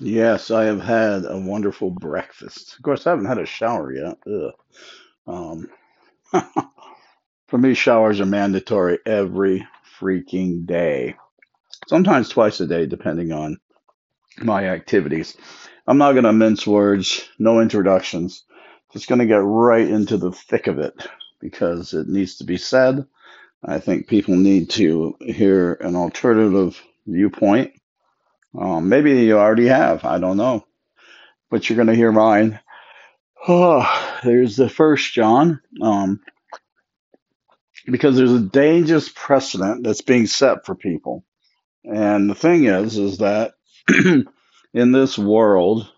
Yes, 0.00 0.50
I 0.50 0.64
have 0.64 0.82
had 0.82 1.24
a 1.24 1.38
wonderful 1.38 1.90
breakfast. 1.90 2.76
Of 2.76 2.82
course, 2.82 3.06
I 3.06 3.10
haven't 3.10 3.26
had 3.26 3.38
a 3.38 3.46
shower 3.46 3.92
yet. 3.92 4.18
Ugh. 4.26 4.52
Um, 5.26 5.70
for 7.48 7.58
me, 7.58 7.74
showers 7.74 8.20
are 8.20 8.26
mandatory 8.26 8.98
every 9.06 9.66
freaking 9.98 10.66
day. 10.66 11.16
Sometimes 11.88 12.28
twice 12.28 12.60
a 12.60 12.66
day, 12.66 12.86
depending 12.86 13.32
on 13.32 13.58
my 14.42 14.66
activities. 14.68 15.36
I'm 15.86 15.98
not 15.98 16.12
going 16.12 16.24
to 16.24 16.32
mince 16.32 16.66
words, 16.66 17.28
no 17.38 17.60
introductions. 17.60 18.44
Just 18.92 19.08
going 19.08 19.20
to 19.20 19.26
get 19.26 19.36
right 19.42 19.86
into 19.88 20.16
the 20.16 20.32
thick 20.32 20.66
of 20.66 20.78
it 20.78 20.94
because 21.40 21.94
it 21.94 22.08
needs 22.08 22.36
to 22.38 22.44
be 22.44 22.56
said. 22.56 23.06
I 23.64 23.78
think 23.80 24.08
people 24.08 24.36
need 24.36 24.70
to 24.70 25.16
hear 25.20 25.74
an 25.74 25.96
alternative 25.96 26.80
viewpoint. 27.06 27.72
Um, 28.58 28.88
maybe 28.88 29.24
you 29.24 29.38
already 29.38 29.66
have. 29.68 30.04
I 30.04 30.18
don't 30.18 30.38
know. 30.38 30.66
But 31.50 31.68
you're 31.70 31.76
going 31.76 31.88
to 31.88 31.94
hear 31.96 32.12
mine 32.12 32.52
Oh, 33.48 34.20
there's 34.24 34.56
the 34.56 34.68
first 34.68 35.12
John, 35.14 35.60
um, 35.82 36.20
because 37.86 38.16
there's 38.16 38.32
a 38.32 38.40
dangerous 38.40 39.10
precedent 39.14 39.84
that's 39.84 40.02
being 40.02 40.26
set 40.26 40.66
for 40.66 40.74
people. 40.74 41.24
And 41.84 42.30
the 42.30 42.34
thing 42.36 42.66
is, 42.66 42.98
is 42.98 43.18
that 43.18 43.54
in 44.74 44.92
this 44.92 45.18
world 45.18 45.88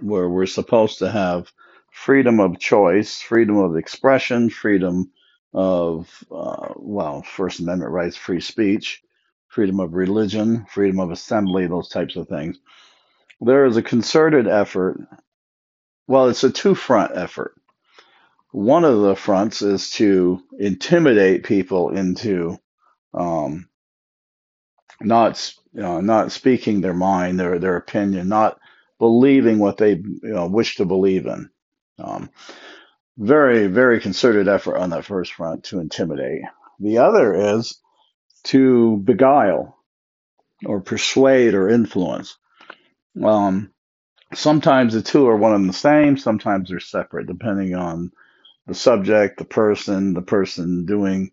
where 0.00 0.28
we're 0.28 0.46
supposed 0.46 1.00
to 1.00 1.10
have 1.10 1.52
freedom 1.92 2.40
of 2.40 2.58
choice, 2.60 3.20
freedom 3.20 3.58
of 3.58 3.76
expression, 3.76 4.50
freedom 4.50 5.12
of, 5.54 6.08
uh, 6.32 6.74
well, 6.76 7.22
First 7.22 7.60
Amendment 7.60 7.92
rights, 7.92 8.16
free 8.16 8.40
speech, 8.40 9.02
freedom 9.54 9.80
of 9.80 9.94
religion, 9.94 10.66
freedom 10.70 11.00
of 11.00 11.12
assembly, 11.12 11.66
those 11.68 11.88
types 11.90 12.16
of 12.16 12.28
things, 12.28 12.58
there 13.40 13.66
is 13.66 13.76
a 13.76 13.82
concerted 13.82 14.48
effort. 14.48 15.00
Well, 16.08 16.28
it's 16.28 16.44
a 16.44 16.50
two 16.50 16.74
front 16.74 17.12
effort 17.16 17.52
One 18.52 18.84
of 18.84 19.00
the 19.02 19.14
fronts 19.14 19.60
is 19.62 19.90
to 19.92 20.42
intimidate 20.58 21.44
people 21.44 21.90
into 21.90 22.58
um, 23.14 23.68
not 25.00 25.54
not 25.74 26.32
speaking 26.32 26.80
their 26.80 26.94
mind, 26.94 27.40
their 27.40 27.58
their 27.58 27.76
opinion, 27.76 28.28
not 28.28 28.58
believing 28.98 29.58
what 29.60 29.78
they 29.78 29.92
you 29.92 30.20
know, 30.22 30.48
wish 30.48 30.76
to 30.76 30.86
believe 30.86 31.26
in. 31.26 31.50
Um, 31.98 32.30
very 33.18 33.68
very 33.68 34.00
concerted 34.00 34.48
effort 34.48 34.78
on 34.78 34.90
that 34.90 35.06
first 35.06 35.32
front 35.34 35.64
to 35.66 35.80
intimidate. 35.80 36.42
The 36.80 36.98
other 36.98 37.34
is 37.58 37.80
to 38.44 38.98
beguile 38.98 39.76
or 40.66 40.80
persuade 40.80 41.54
or 41.54 41.68
influence. 41.68 42.36
Um, 43.22 43.72
sometimes 44.34 44.94
the 44.94 45.02
two 45.02 45.26
are 45.28 45.36
one 45.36 45.54
and 45.54 45.68
the 45.68 45.74
same. 45.74 46.16
Sometimes 46.16 46.70
they're 46.70 46.80
separate, 46.80 47.26
depending 47.26 47.74
on 47.74 48.12
the 48.66 48.74
subject, 48.74 49.38
the 49.38 49.44
person, 49.44 50.14
the 50.14 50.22
person 50.22 50.86
doing 50.86 51.32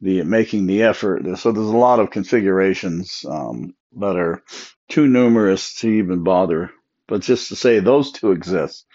the 0.00 0.22
making 0.24 0.66
the 0.66 0.82
effort. 0.82 1.24
So 1.38 1.52
there's 1.52 1.66
a 1.66 1.76
lot 1.76 2.00
of 2.00 2.10
configurations 2.10 3.24
um, 3.28 3.74
that 3.96 4.16
are 4.16 4.42
too 4.88 5.06
numerous 5.08 5.74
to 5.80 5.88
even 5.88 6.22
bother. 6.22 6.70
But 7.08 7.22
just 7.22 7.48
to 7.48 7.56
say 7.56 7.80
those 7.80 8.12
two 8.12 8.32
exist 8.32 8.86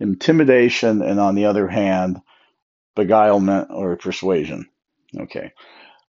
intimidation, 0.00 1.02
and 1.02 1.20
on 1.20 1.34
the 1.34 1.46
other 1.46 1.68
hand, 1.68 2.20
beguilement 2.96 3.68
or 3.70 3.96
persuasion. 3.96 4.68
Okay. 5.18 5.52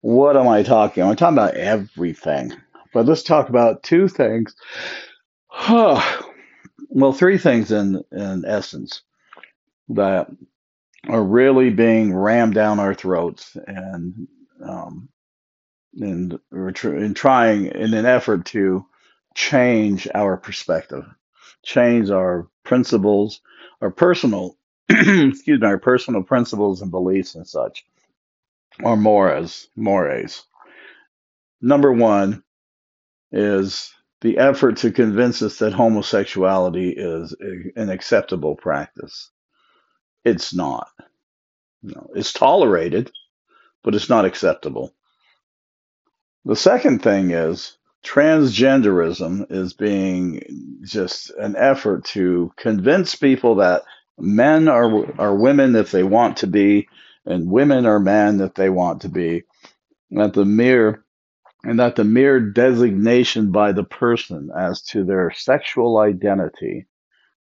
What 0.02 0.38
am 0.38 0.48
I 0.48 0.64
talking? 0.64 1.03
I'm 1.03 1.16
talking 1.16 1.38
about 1.38 1.56
everything. 1.56 2.53
But 2.94 3.06
let's 3.06 3.23
talk 3.23 3.50
about 3.50 3.84
two 3.84 4.08
things. 4.08 4.56
well, 5.70 7.14
three 7.14 7.38
things 7.38 7.72
in, 7.72 8.04
in 8.12 8.45
essence 8.45 9.02
that 9.89 10.28
are 11.08 11.23
really 11.23 11.70
being 11.70 12.14
rammed 12.14 12.54
down 12.54 12.80
our 12.80 12.94
throats 12.94 13.55
and 13.67 14.27
um, 14.64 15.10
and 15.99 16.39
we're 16.52 16.72
trying 16.72 17.67
in 17.67 17.93
an 17.93 18.05
effort 18.05 18.45
to 18.45 18.86
change 19.36 20.08
our 20.14 20.38
perspective, 20.38 21.05
change 21.64 22.10
our 22.10 22.48
principles, 22.64 23.42
our 23.82 23.89
personal, 23.89 24.58
excuse 24.89 25.60
me, 25.60 25.67
our 25.67 25.80
personal 25.80 26.23
principles 26.23 26.82
and 26.82 26.92
beliefs 26.92 27.36
and 27.36 27.48
such, 27.48 27.86
or 28.83 28.98
mores, 28.98 29.70
mores. 29.76 30.45
Number 31.61 31.93
one 31.93 32.43
is 33.32 33.93
the 34.21 34.39
effort 34.39 34.77
to 34.77 34.92
convince 34.92 35.42
us 35.42 35.60
that 35.60 35.73
homosexuality 35.73 36.93
is 36.98 37.36
an 37.76 37.89
acceptable 37.89 38.55
practice. 38.55 39.32
It's 40.26 40.54
not. 40.54 40.89
No, 41.83 42.10
it's 42.16 42.33
tolerated, 42.33 43.11
but 43.83 43.95
it's 43.95 44.10
not 44.10 44.26
acceptable 44.26 44.92
The 46.45 46.55
second 46.55 47.04
thing 47.04 47.32
is 47.32 47.77
transgenderism 48.04 49.45
is 49.52 49.73
being 49.73 50.42
just 50.83 51.30
an 51.37 51.55
effort 51.55 52.05
to 52.05 52.52
convince 52.58 53.14
people 53.16 53.55
that 53.55 53.83
men 54.17 54.67
are 54.67 55.05
are 55.21 55.36
women 55.36 55.76
if 55.76 55.92
they 55.92 56.04
want 56.04 56.37
to 56.37 56.48
be, 56.48 56.87
and 57.27 57.52
women 57.52 57.86
are 57.86 57.99
men 57.99 58.38
that 58.38 58.55
they 58.55 58.70
want 58.70 59.02
to 59.04 59.10
be. 59.10 59.43
That 60.11 60.33
the 60.33 60.45
mere 60.45 61.05
and 61.64 61.80
that 61.80 61.95
the 61.98 62.05
mere 62.05 62.39
designation 62.39 63.52
by 63.52 63.73
the 63.73 63.83
person 63.83 64.49
as 64.58 64.82
to 64.83 65.04
their 65.04 65.32
sexual 65.36 65.99
identity 65.99 66.87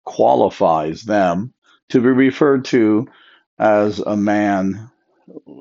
qualifies 0.05 1.03
them 1.03 1.53
to 1.91 2.01
be 2.01 2.09
referred 2.09 2.65
to 2.67 3.07
as 3.59 4.01
a 4.01 4.17
man 4.17 4.91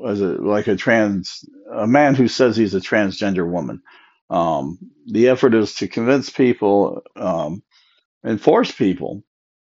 as 0.07 0.21
a 0.21 0.25
like 0.25 0.67
a 0.67 0.75
trans 0.75 1.45
a 1.71 1.87
man 1.87 2.15
who 2.15 2.27
says 2.27 2.55
he's 2.57 2.75
a 2.75 2.81
transgender 2.81 3.49
woman. 3.49 3.81
Um, 4.29 4.79
the 5.07 5.29
effort 5.29 5.53
is 5.53 5.75
to 5.75 5.87
convince 5.87 6.29
people 6.29 7.03
um, 7.15 7.63
and 8.23 8.41
force 8.41 8.71
people 8.71 9.23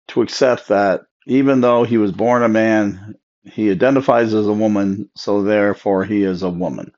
to 0.09 0.23
accept 0.23 0.69
that 0.69 1.03
even 1.27 1.61
though 1.61 1.85
he 1.85 1.99
was 1.99 2.13
born 2.13 2.43
a 2.43 2.49
man, 2.49 3.17
he 3.47 3.71
identifies 3.71 4.35
as 4.35 4.47
a 4.47 4.53
woman, 4.53 5.11
so 5.15 5.43
therefore 5.43 6.05
he 6.05 6.23
is 6.23 6.43
a 6.43 6.51
woman. 6.51 6.93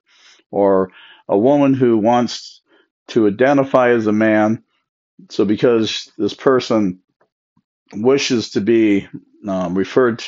Or 0.51 0.91
a 1.29 1.39
woman 1.39 1.75
who 1.75 1.99
wants 1.99 2.63
to 3.09 3.27
identify 3.27 3.91
as 3.91 4.07
a 4.07 4.13
man, 4.13 4.65
so 5.31 5.45
because 5.45 6.13
this 6.19 6.35
person 6.35 7.01
wishes 7.93 8.51
to 8.51 8.61
be 8.61 9.09
um, 9.47 9.77
referred, 9.77 10.21
to, 10.21 10.27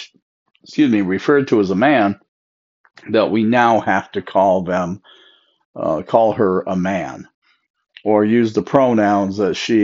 excuse 0.62 0.91
me, 0.91 1.03
referred 1.03 1.48
to 1.48 1.60
as 1.60 1.70
a 1.70 1.76
man, 1.76 2.20
that 3.10 3.31
we 3.31 3.44
now 3.44 3.81
have 3.81 4.10
to 4.12 4.22
call 4.22 4.62
them, 4.62 5.02
uh, 5.76 6.02
call 6.02 6.34
her 6.34 6.62
a 6.62 6.76
man, 6.76 7.28
or 8.04 8.25
use 8.25 8.52
the 8.52 8.62
pronouns 8.62 9.38
that 9.38 9.54
she, 9.54 9.76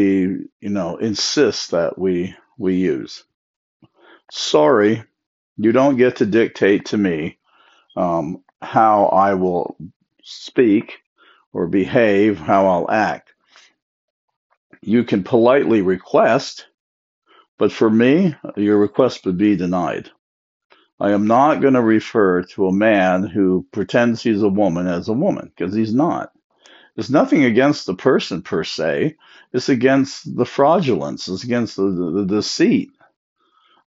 you 0.61 0.71
know, 0.71 0.97
insists 0.97 1.69
that 1.69 1.99
we 1.99 2.35
we 2.59 2.77
use. 2.77 3.25
Sorry, 4.31 5.05
you 5.57 5.73
don't 5.73 5.97
get 5.97 6.17
to 6.17 6.27
dictate 6.27 6.87
to 6.87 6.99
me 6.99 7.39
um, 7.97 8.43
how 8.63 9.07
I 9.07 9.35
will 9.35 9.77
speak 10.23 10.99
or 11.53 11.67
behave, 11.67 12.39
how 12.39 12.67
I'll 12.69 12.91
act. 12.91 13.33
You 14.83 15.05
can 15.05 15.25
politely 15.25 15.83
request, 15.83 16.67
but 17.59 17.73
for 17.73 17.91
me, 17.91 18.35
your 18.57 18.79
request 18.79 19.27
would 19.27 19.39
be 19.39 19.57
denied. 19.57 20.11
I 20.99 21.13
am 21.13 21.27
not 21.27 21.61
going 21.61 21.75
to 21.75 21.83
refer 21.83 22.43
to 22.43 22.69
a 22.69 22.73
man 22.73 23.25
who 23.25 23.67
pretends 23.73 24.23
he's 24.23 24.43
a 24.43 24.49
woman 24.49 24.87
as 24.87 25.09
a 25.09 25.13
woman 25.13 25.53
because 25.55 25.75
he's 25.75 25.95
not. 25.95 26.33
It's 26.97 27.11
nothing 27.11 27.45
against 27.45 27.87
the 27.87 27.95
person 27.95 28.43
per 28.43 28.65
se. 28.65 29.17
It's 29.53 29.69
against 29.69 30.37
the 30.37 30.47
fraudulence. 30.47 31.29
It's 31.29 31.45
against 31.45 31.77
the, 31.77 31.91
the, 31.91 32.11
the 32.25 32.37
deceit. 32.37 32.91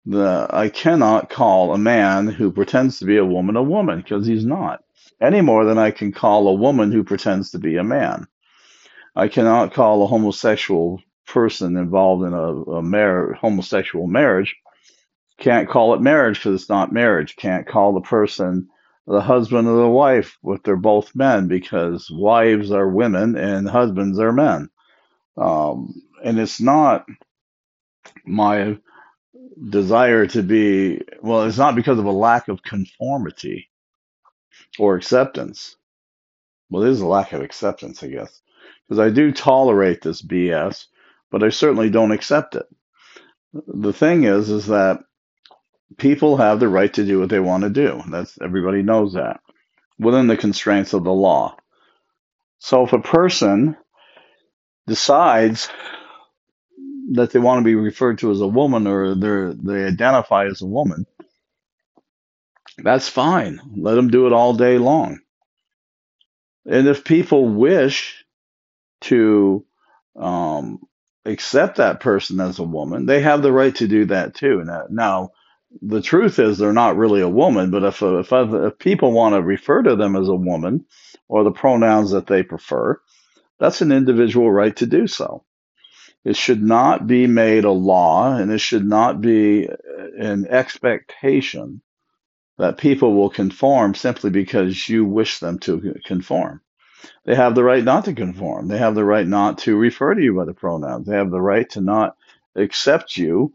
The, 0.07 0.47
I 0.51 0.69
cannot 0.69 1.29
call 1.29 1.73
a 1.73 1.79
man 1.79 2.27
who 2.27 2.51
pretends 2.51 2.99
to 2.99 3.05
be 3.05 3.17
a 3.17 3.25
woman 3.25 3.57
a 3.57 3.63
woman 3.63 3.99
because 4.01 4.27
he's 4.27 4.45
not. 4.45 4.81
Any 5.21 5.41
more 5.41 5.65
than 5.65 5.77
I 5.77 5.91
can 5.91 6.13
call 6.13 6.47
a 6.47 6.53
woman 6.53 6.91
who 6.91 7.03
pretends 7.03 7.51
to 7.51 7.59
be 7.59 7.77
a 7.77 7.83
man. 7.83 8.27
I 9.15 9.27
cannot 9.29 9.73
call 9.73 10.03
a 10.03 10.07
homosexual 10.07 11.01
person 11.27 11.77
involved 11.77 12.25
in 12.25 12.33
a, 12.33 12.53
a 12.77 12.81
mar- 12.83 13.33
homosexual 13.33 14.07
marriage 14.07 14.55
can't 15.39 15.69
call 15.69 15.93
it 15.93 16.01
marriage 16.01 16.39
because 16.39 16.61
it's 16.61 16.69
not 16.69 16.93
marriage. 16.93 17.35
Can't 17.37 17.67
call 17.67 17.93
the 17.93 18.01
person 18.01 18.69
the 19.07 19.21
husband 19.21 19.67
or 19.67 19.77
the 19.77 19.89
wife 19.89 20.37
if 20.45 20.63
they're 20.63 20.77
both 20.77 21.15
men 21.15 21.47
because 21.47 22.09
wives 22.11 22.71
are 22.71 22.89
women 22.89 23.37
and 23.37 23.69
husbands 23.69 24.19
are 24.19 24.33
men. 24.33 24.69
Um, 25.37 25.93
and 26.23 26.39
it's 26.39 26.59
not 26.61 27.05
my 28.25 28.77
desire 29.69 30.27
to 30.27 30.43
be, 30.43 31.01
well, 31.21 31.43
it's 31.43 31.57
not 31.57 31.75
because 31.75 31.99
of 31.99 32.05
a 32.05 32.11
lack 32.11 32.47
of 32.47 32.63
conformity 32.63 33.69
or 34.79 34.95
acceptance. 34.95 35.75
Well, 36.69 36.83
there's 36.83 37.01
a 37.01 37.07
lack 37.07 37.33
of 37.33 37.41
acceptance, 37.41 38.03
I 38.03 38.07
guess, 38.07 38.41
because 38.87 38.99
I 38.99 39.09
do 39.09 39.31
tolerate 39.31 40.01
this 40.01 40.21
BS 40.21 40.85
but 41.31 41.43
I 41.43 41.49
certainly 41.49 41.89
don't 41.89 42.11
accept 42.11 42.55
it. 42.55 42.65
The 43.53 43.93
thing 43.93 44.23
is, 44.23 44.49
is 44.49 44.67
that 44.67 44.99
people 45.97 46.37
have 46.37 46.59
the 46.59 46.67
right 46.67 46.93
to 46.93 47.05
do 47.05 47.19
what 47.19 47.29
they 47.29 47.39
want 47.39 47.63
to 47.63 47.69
do. 47.69 48.01
That's 48.09 48.37
everybody 48.41 48.81
knows 48.81 49.13
that 49.13 49.39
within 49.99 50.27
the 50.27 50.37
constraints 50.37 50.93
of 50.93 51.03
the 51.03 51.13
law. 51.13 51.55
So 52.59 52.85
if 52.85 52.93
a 52.93 52.99
person 52.99 53.77
decides 54.85 55.69
that 57.13 57.31
they 57.31 57.39
want 57.39 57.59
to 57.59 57.65
be 57.65 57.75
referred 57.75 58.19
to 58.19 58.31
as 58.31 58.41
a 58.41 58.47
woman 58.47 58.87
or 58.87 59.15
they 59.15 59.55
they 59.63 59.85
identify 59.85 60.45
as 60.47 60.61
a 60.61 60.67
woman, 60.67 61.05
that's 62.79 63.09
fine. 63.09 63.59
Let 63.75 63.95
them 63.95 64.09
do 64.09 64.27
it 64.27 64.33
all 64.33 64.53
day 64.53 64.77
long. 64.77 65.19
And 66.65 66.87
if 66.87 67.03
people 67.05 67.47
wish 67.47 68.25
to 69.01 69.65
um, 70.17 70.79
accept 71.25 71.77
that 71.77 71.99
person 71.99 72.39
as 72.41 72.59
a 72.59 72.63
woman, 72.63 73.05
they 73.05 73.21
have 73.21 73.41
the 73.41 73.51
right 73.53 73.75
to 73.75 73.87
do 73.87 74.05
that 74.05 74.35
too. 74.35 74.63
Now, 74.65 74.83
now 74.89 75.29
the 75.81 76.01
truth 76.01 76.39
is 76.39 76.57
they're 76.57 76.73
not 76.73 76.97
really 76.97 77.21
a 77.21 77.29
woman, 77.29 77.71
but 77.71 77.83
if, 77.83 78.01
if, 78.01 78.31
if 78.33 78.79
people 78.79 79.11
want 79.11 79.35
to 79.35 79.41
refer 79.41 79.83
to 79.83 79.95
them 79.95 80.15
as 80.15 80.27
a 80.27 80.35
woman 80.35 80.85
or 81.29 81.43
the 81.43 81.51
pronouns 81.51 82.11
that 82.11 82.27
they 82.27 82.43
prefer, 82.43 82.99
that's 83.59 83.81
an 83.81 83.91
individual 83.93 84.51
right 84.51 84.75
to 84.77 84.85
do 84.87 85.07
so. 85.07 85.45
It 86.25 86.35
should 86.35 86.61
not 86.61 87.07
be 87.07 87.27
made 87.27 87.63
a 87.63 87.71
law 87.71 88.35
and 88.35 88.51
it 88.51 88.59
should 88.59 88.85
not 88.85 89.21
be 89.21 89.69
an 90.17 90.45
expectation 90.47 91.81
that 92.57 92.77
people 92.77 93.15
will 93.15 93.29
conform 93.29 93.95
simply 93.95 94.29
because 94.29 94.89
you 94.89 95.05
wish 95.05 95.39
them 95.39 95.59
to 95.59 95.95
conform. 96.05 96.61
They 97.25 97.35
have 97.35 97.55
the 97.55 97.63
right 97.63 97.83
not 97.83 98.05
to 98.05 98.13
conform. 98.13 98.67
They 98.67 98.77
have 98.77 98.95
the 98.95 99.05
right 99.05 99.27
not 99.27 99.59
to 99.59 99.77
refer 99.77 100.15
to 100.15 100.21
you 100.21 100.35
by 100.35 100.45
the 100.45 100.53
pronouns. 100.53 101.05
They 101.07 101.15
have 101.15 101.31
the 101.31 101.41
right 101.41 101.69
to 101.71 101.81
not 101.81 102.17
accept 102.55 103.15
you 103.17 103.53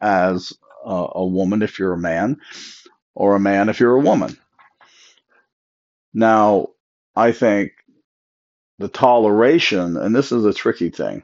as 0.00 0.52
a, 0.84 1.06
a 1.14 1.26
woman 1.26 1.62
if 1.62 1.78
you're 1.78 1.94
a 1.94 1.98
man 1.98 2.38
or 3.14 3.34
a 3.34 3.40
man 3.40 3.68
if 3.68 3.80
you're 3.80 3.96
a 3.96 4.00
woman. 4.00 4.36
Now, 6.12 6.68
I 7.16 7.32
think 7.32 7.72
the 8.78 8.88
toleration, 8.88 9.96
and 9.96 10.14
this 10.14 10.32
is 10.32 10.44
a 10.44 10.52
tricky 10.52 10.90
thing, 10.90 11.22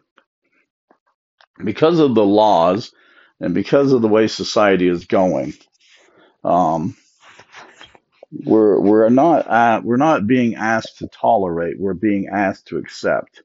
because 1.64 1.99
of 2.00 2.14
the 2.14 2.25
laws 2.25 2.93
and 3.40 3.55
because 3.55 3.93
of 3.93 4.02
the 4.02 4.08
way 4.08 4.28
society 4.28 4.88
is 4.88 5.06
going, 5.06 5.55
um, 6.44 6.96
we're 8.32 8.81
we're 8.81 9.08
not 9.10 9.46
uh, 9.49 9.81
we're 9.84 9.96
not 9.96 10.26
being 10.26 10.56
asked 10.56 10.99
to 10.99 11.08
tolerate. 11.08 11.81
We're 11.81 11.94
being 11.94 12.28
asked 12.28 12.66
to 12.69 12.78
accept. 12.78 13.43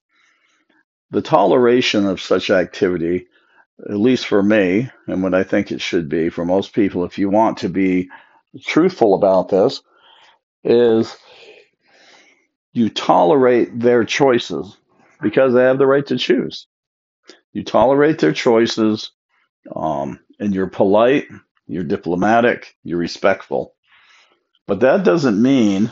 The 1.11 1.21
toleration 1.21 2.07
of 2.07 2.21
such 2.21 2.49
activity, 2.49 3.27
at 3.89 3.97
least 3.97 4.27
for 4.27 4.43
me, 4.43 4.89
and 5.07 5.23
what 5.23 5.33
I 5.33 5.43
think 5.43 5.71
it 5.71 5.81
should 5.81 6.09
be 6.09 6.29
for 6.29 6.45
most 6.45 6.73
people, 6.73 7.05
if 7.05 7.17
you 7.19 7.29
want 7.29 7.59
to 7.59 7.69
be 7.69 8.09
truthful 8.65 9.15
about 9.15 9.49
this, 9.49 9.81
is 10.63 11.15
you 12.73 12.89
tolerate 12.89 13.79
their 13.79 14.03
choices 14.05 14.77
because 15.21 15.53
they 15.53 15.63
have 15.63 15.77
the 15.77 15.87
right 15.87 16.05
to 16.07 16.17
choose. 16.17 16.67
You 17.53 17.63
tolerate 17.63 18.19
their 18.19 18.33
choices, 18.33 19.11
um, 19.73 20.19
and 20.39 20.53
you're 20.53 20.67
polite, 20.67 21.27
you're 21.67 21.83
diplomatic, 21.83 22.75
you're 22.83 22.97
respectful. 22.97 23.75
But 24.67 24.81
that 24.81 25.03
doesn't 25.03 25.41
mean 25.41 25.91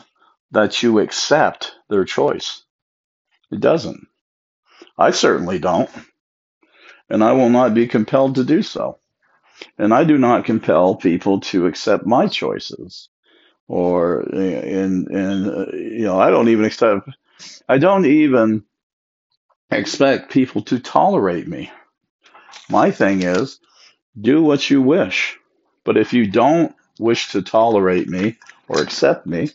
that 0.52 0.82
you 0.84 1.00
accept 1.00 1.74
their 1.90 2.04
choice. 2.04 2.64
It 3.52 3.60
doesn't. 3.60 4.08
I 4.98 5.12
certainly 5.12 5.60
don't. 5.60 5.90
And 7.10 7.24
I 7.24 7.34
will 7.34 7.50
not 7.50 7.74
be 7.74 7.88
compelled 7.88 8.36
to 8.36 8.44
do 8.44 8.62
so. 8.62 9.00
And 9.78 9.94
I 9.94 10.04
do 10.04 10.18
not 10.18 10.46
compel 10.46 10.96
people 10.96 11.42
to 11.42 11.68
accept 11.68 12.06
my 12.06 12.28
choices. 12.28 13.10
Or, 13.68 14.22
and, 14.22 15.08
and, 15.08 15.48
uh, 15.48 15.72
you 15.74 16.04
know, 16.04 16.20
I 16.20 16.30
don't 16.30 16.50
even 16.50 16.66
accept, 16.66 17.10
I 17.70 17.78
don't 17.78 18.06
even 18.06 18.64
expect 19.72 20.32
people 20.32 20.62
to 20.64 20.80
tolerate 20.80 21.48
me. 21.48 21.72
My 22.70 22.92
thing 22.92 23.24
is, 23.24 23.60
do 24.20 24.44
what 24.44 24.70
you 24.70 24.82
wish. 24.82 25.38
But 25.84 25.98
if 25.98 26.14
you 26.14 26.28
don't 26.28 26.76
wish 27.00 27.30
to 27.30 27.42
tolerate 27.42 28.08
me 28.08 28.38
or 28.68 28.82
accept 28.82 29.26
me, 29.26 29.50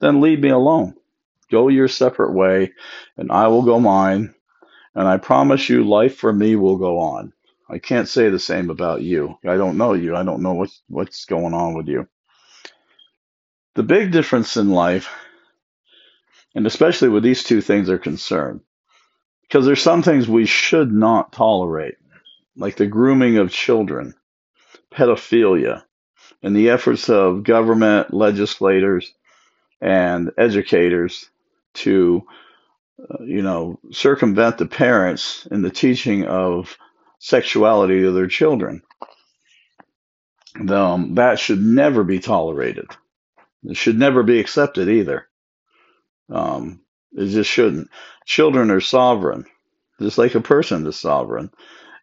then 0.00 0.20
leave 0.20 0.40
me 0.40 0.48
alone. 0.50 0.94
Go 1.50 1.68
your 1.68 1.88
separate 1.88 2.32
way, 2.32 2.72
and 3.16 3.30
I 3.30 3.48
will 3.48 3.62
go 3.62 3.80
mine. 3.80 4.34
And 4.94 5.06
I 5.06 5.16
promise 5.18 5.68
you, 5.68 5.84
life 5.84 6.16
for 6.16 6.32
me 6.32 6.56
will 6.56 6.76
go 6.76 6.98
on. 6.98 7.32
I 7.68 7.78
can't 7.78 8.08
say 8.08 8.30
the 8.30 8.38
same 8.38 8.70
about 8.70 9.02
you. 9.02 9.38
I 9.46 9.56
don't 9.56 9.76
know 9.76 9.92
you. 9.92 10.16
I 10.16 10.24
don't 10.24 10.42
know 10.42 10.54
what's 10.54 10.82
what's 10.88 11.24
going 11.26 11.54
on 11.54 11.74
with 11.74 11.86
you. 11.86 12.08
The 13.74 13.82
big 13.82 14.10
difference 14.10 14.56
in 14.56 14.70
life, 14.70 15.08
and 16.54 16.66
especially 16.66 17.10
with 17.10 17.22
these 17.22 17.44
two 17.44 17.60
things 17.60 17.90
are 17.90 17.98
concerned, 17.98 18.60
because 19.48 19.64
there's 19.64 19.82
some 19.82 20.02
things 20.02 20.28
we 20.28 20.44
should 20.44 20.92
not 20.92 21.32
tolerate, 21.32 21.96
like 22.56 22.76
the 22.76 22.86
grooming 22.86 23.38
of 23.38 23.50
children, 23.50 24.14
pedophilia, 24.92 25.82
and 26.42 26.54
the 26.54 26.70
efforts 26.70 27.08
of 27.08 27.44
government, 27.44 28.12
legislators, 28.12 29.12
and 29.80 30.30
educators 30.36 31.30
to, 31.74 32.26
uh, 33.00 33.22
you 33.24 33.42
know, 33.42 33.78
circumvent 33.90 34.58
the 34.58 34.66
parents 34.66 35.46
in 35.50 35.62
the 35.62 35.70
teaching 35.70 36.26
of 36.26 36.76
sexuality 37.18 38.00
to 38.02 38.12
their 38.12 38.26
children. 38.26 38.82
Um, 40.68 41.14
that 41.14 41.38
should 41.38 41.62
never 41.62 42.04
be 42.04 42.18
tolerated. 42.18 42.86
It 43.64 43.76
should 43.76 43.98
never 43.98 44.22
be 44.22 44.40
accepted 44.40 44.88
either. 44.88 45.26
Um, 46.28 46.80
it 47.18 47.28
just 47.28 47.50
shouldn't. 47.50 47.90
Children 48.26 48.70
are 48.70 48.80
sovereign, 48.80 49.44
just 50.00 50.18
like 50.18 50.34
a 50.34 50.40
person 50.40 50.86
is 50.86 50.96
sovereign. 50.96 51.50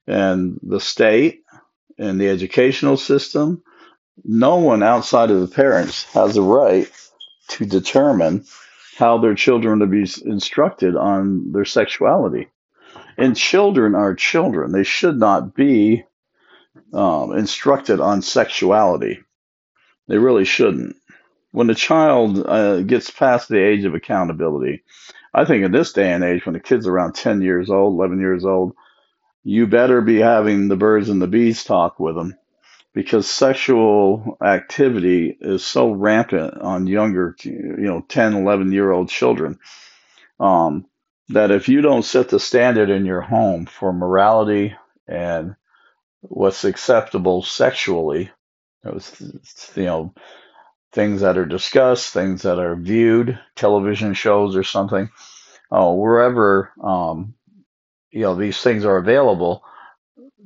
And 0.07 0.59
the 0.61 0.79
state 0.79 1.41
and 1.97 2.19
the 2.19 2.29
educational 2.29 2.97
system 2.97 3.63
no 4.23 4.55
one 4.57 4.81
outside 4.83 5.31
of 5.31 5.41
the 5.41 5.53
parents 5.53 6.03
has 6.13 6.37
a 6.37 6.41
right 6.41 6.89
to 7.49 7.65
determine 7.65 8.45
how 8.97 9.17
their 9.17 9.35
children 9.35 9.81
are 9.81 9.85
to 9.85 9.91
be 9.91 10.07
instructed 10.23 10.95
on 10.95 11.51
their 11.51 11.65
sexuality. 11.65 12.47
And 13.17 13.35
children 13.35 13.93
are 13.95 14.15
children. 14.15 14.71
They 14.71 14.83
should 14.83 15.17
not 15.17 15.53
be 15.53 16.05
um, 16.93 17.37
instructed 17.37 17.99
on 17.99 18.21
sexuality. 18.21 19.19
They 20.07 20.17
really 20.17 20.45
shouldn't. 20.45 20.95
When 21.55 21.69
a 21.69 21.75
child 21.75 22.45
uh, 22.45 22.81
gets 22.81 23.09
past 23.09 23.47
the 23.47 23.63
age 23.63 23.85
of 23.85 23.95
accountability, 23.95 24.83
I 25.33 25.45
think 25.45 25.63
in 25.63 25.71
this 25.71 25.93
day 25.93 26.11
and 26.11 26.21
age, 26.21 26.45
when 26.45 26.51
the 26.51 26.59
kid's 26.59 26.85
around 26.85 27.13
10 27.15 27.41
years 27.41 27.69
old, 27.69 27.93
11 27.93 28.19
years 28.19 28.43
old, 28.43 28.73
you 29.41 29.65
better 29.65 30.01
be 30.01 30.19
having 30.19 30.67
the 30.67 30.75
birds 30.75 31.07
and 31.07 31.21
the 31.21 31.27
bees 31.27 31.63
talk 31.63 31.97
with 31.97 32.15
them 32.15 32.35
because 32.93 33.25
sexual 33.29 34.37
activity 34.43 35.37
is 35.39 35.65
so 35.65 35.91
rampant 35.91 36.57
on 36.57 36.87
younger, 36.87 37.37
you 37.45 37.77
know, 37.77 38.01
10, 38.01 38.33
11 38.33 38.73
year 38.73 38.91
old 38.91 39.07
children, 39.07 39.57
um, 40.41 40.85
that 41.29 41.51
if 41.51 41.69
you 41.69 41.79
don't 41.79 42.03
set 42.03 42.27
the 42.27 42.39
standard 42.39 42.89
in 42.89 43.05
your 43.05 43.21
home 43.21 43.65
for 43.65 43.93
morality 43.93 44.75
and 45.07 45.55
what's 46.19 46.65
acceptable 46.65 47.43
sexually, 47.43 48.29
you 48.83 48.99
know, 49.77 50.13
things 50.95 51.21
that 51.21 51.37
are 51.37 51.45
discussed, 51.45 52.13
things 52.13 52.43
that 52.43 52.57
are 52.57 52.75
viewed, 52.75 53.37
television 53.55 54.13
shows 54.13 54.55
or 54.55 54.63
something, 54.63 55.09
oh, 55.69 55.93
wherever, 55.95 56.71
um, 56.81 57.35
you 58.11 58.21
know, 58.21 58.35
these 58.35 58.59
things 58.61 58.85
are 58.85 58.95
available, 58.95 59.61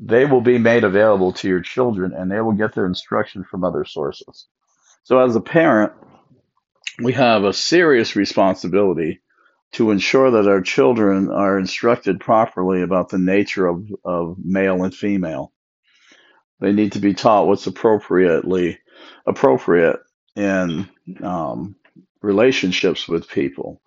they 0.01 0.25
will 0.25 0.41
be 0.41 0.57
made 0.57 0.83
available 0.83 1.33
to 1.33 1.47
your 1.47 1.61
children 1.61 2.13
and 2.13 2.31
they 2.31 2.41
will 2.41 2.53
get 2.53 2.73
their 2.73 2.87
instruction 2.87 3.43
from 3.43 3.63
other 3.63 3.85
sources. 3.85 4.47
So, 5.03 5.19
as 5.19 5.35
a 5.35 5.41
parent, 5.41 5.93
we 7.01 7.13
have 7.13 7.43
a 7.43 7.53
serious 7.53 8.15
responsibility 8.15 9.21
to 9.73 9.91
ensure 9.91 10.31
that 10.31 10.47
our 10.47 10.61
children 10.61 11.29
are 11.29 11.59
instructed 11.59 12.19
properly 12.19 12.81
about 12.81 13.09
the 13.09 13.19
nature 13.19 13.67
of, 13.67 13.87
of 14.03 14.37
male 14.43 14.83
and 14.83 14.95
female. 14.95 15.53
They 16.59 16.73
need 16.73 16.93
to 16.93 16.99
be 16.99 17.13
taught 17.13 17.45
what's 17.45 17.67
appropriately 17.67 18.79
appropriate 19.27 19.97
in 20.35 20.89
um, 21.23 21.75
relationships 22.21 23.07
with 23.07 23.29
people, 23.29 23.81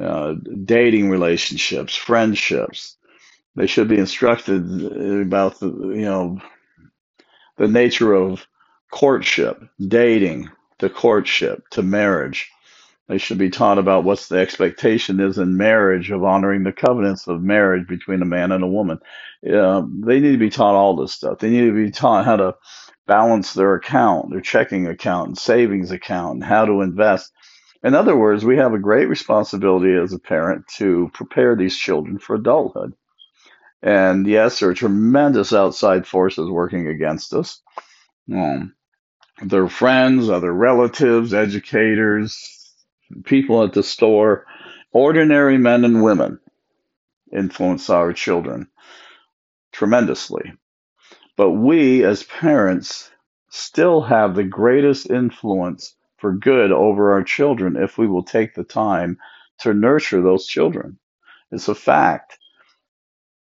uh, 0.00 0.34
dating 0.64 1.10
relationships, 1.10 1.94
friendships, 1.94 2.96
they 3.56 3.66
should 3.66 3.88
be 3.88 3.98
instructed 3.98 4.62
about 5.22 5.60
the 5.60 5.68
you 5.68 6.04
know 6.04 6.40
the 7.58 7.68
nature 7.68 8.14
of 8.14 8.46
courtship, 8.90 9.62
dating, 9.86 10.50
to 10.78 10.88
courtship, 10.88 11.68
to 11.70 11.82
marriage. 11.82 12.50
They 13.08 13.18
should 13.18 13.38
be 13.38 13.50
taught 13.50 13.78
about 13.78 14.04
what's 14.04 14.28
the 14.28 14.38
expectation 14.38 15.20
is 15.20 15.36
in 15.38 15.56
marriage 15.56 16.10
of 16.10 16.24
honoring 16.24 16.62
the 16.62 16.72
covenants 16.72 17.26
of 17.26 17.42
marriage 17.42 17.86
between 17.86 18.22
a 18.22 18.26
man 18.26 18.52
and 18.52 18.64
a 18.64 18.68
woman. 18.68 18.98
Uh, 19.46 19.82
they 20.00 20.20
need 20.20 20.32
to 20.32 20.38
be 20.38 20.50
taught 20.50 20.74
all 20.74 20.96
this 20.96 21.12
stuff. 21.12 21.38
They 21.38 21.50
need 21.50 21.66
to 21.66 21.74
be 21.74 21.90
taught 21.90 22.24
how 22.24 22.36
to 22.36 22.54
balance 23.06 23.52
their 23.54 23.74
account, 23.74 24.30
their 24.30 24.40
checking 24.40 24.86
account, 24.86 25.28
and 25.28 25.38
savings 25.38 25.90
account, 25.90 26.34
and 26.34 26.44
how 26.44 26.64
to 26.64 26.82
invest. 26.82 27.32
In 27.82 27.94
other 27.94 28.16
words, 28.16 28.44
we 28.44 28.56
have 28.58 28.74
a 28.74 28.78
great 28.78 29.08
responsibility 29.08 29.94
as 29.94 30.12
a 30.12 30.18
parent 30.18 30.66
to 30.76 31.10
prepare 31.12 31.56
these 31.56 31.76
children 31.76 32.18
for 32.18 32.36
adulthood. 32.36 32.94
And 33.82 34.26
yes, 34.26 34.60
there 34.60 34.68
are 34.68 34.74
tremendous 34.74 35.52
outside 35.52 36.06
forces 36.06 36.48
working 36.48 36.86
against 36.86 37.34
us. 37.34 37.60
Um, 38.32 38.74
their 39.42 39.68
friends, 39.68 40.30
other 40.30 40.52
relatives, 40.52 41.34
educators, 41.34 42.72
people 43.24 43.64
at 43.64 43.72
the 43.72 43.82
store, 43.82 44.46
ordinary 44.92 45.58
men 45.58 45.84
and 45.84 46.02
women 46.02 46.38
influence 47.32 47.90
our 47.90 48.12
children 48.12 48.68
tremendously. 49.72 50.52
But 51.36 51.52
we 51.52 52.04
as 52.04 52.24
parents 52.24 53.10
still 53.48 54.02
have 54.02 54.34
the 54.34 54.44
greatest 54.44 55.10
influence 55.10 55.96
for 56.18 56.32
good 56.32 56.72
over 56.72 57.12
our 57.12 57.22
children 57.22 57.76
if 57.76 57.98
we 57.98 58.06
will 58.06 58.22
take 58.22 58.54
the 58.54 58.64
time 58.64 59.18
to 59.58 59.74
nurture 59.74 60.22
those 60.22 60.46
children. 60.46 60.98
It's 61.50 61.68
a 61.68 61.74
fact. 61.74 62.38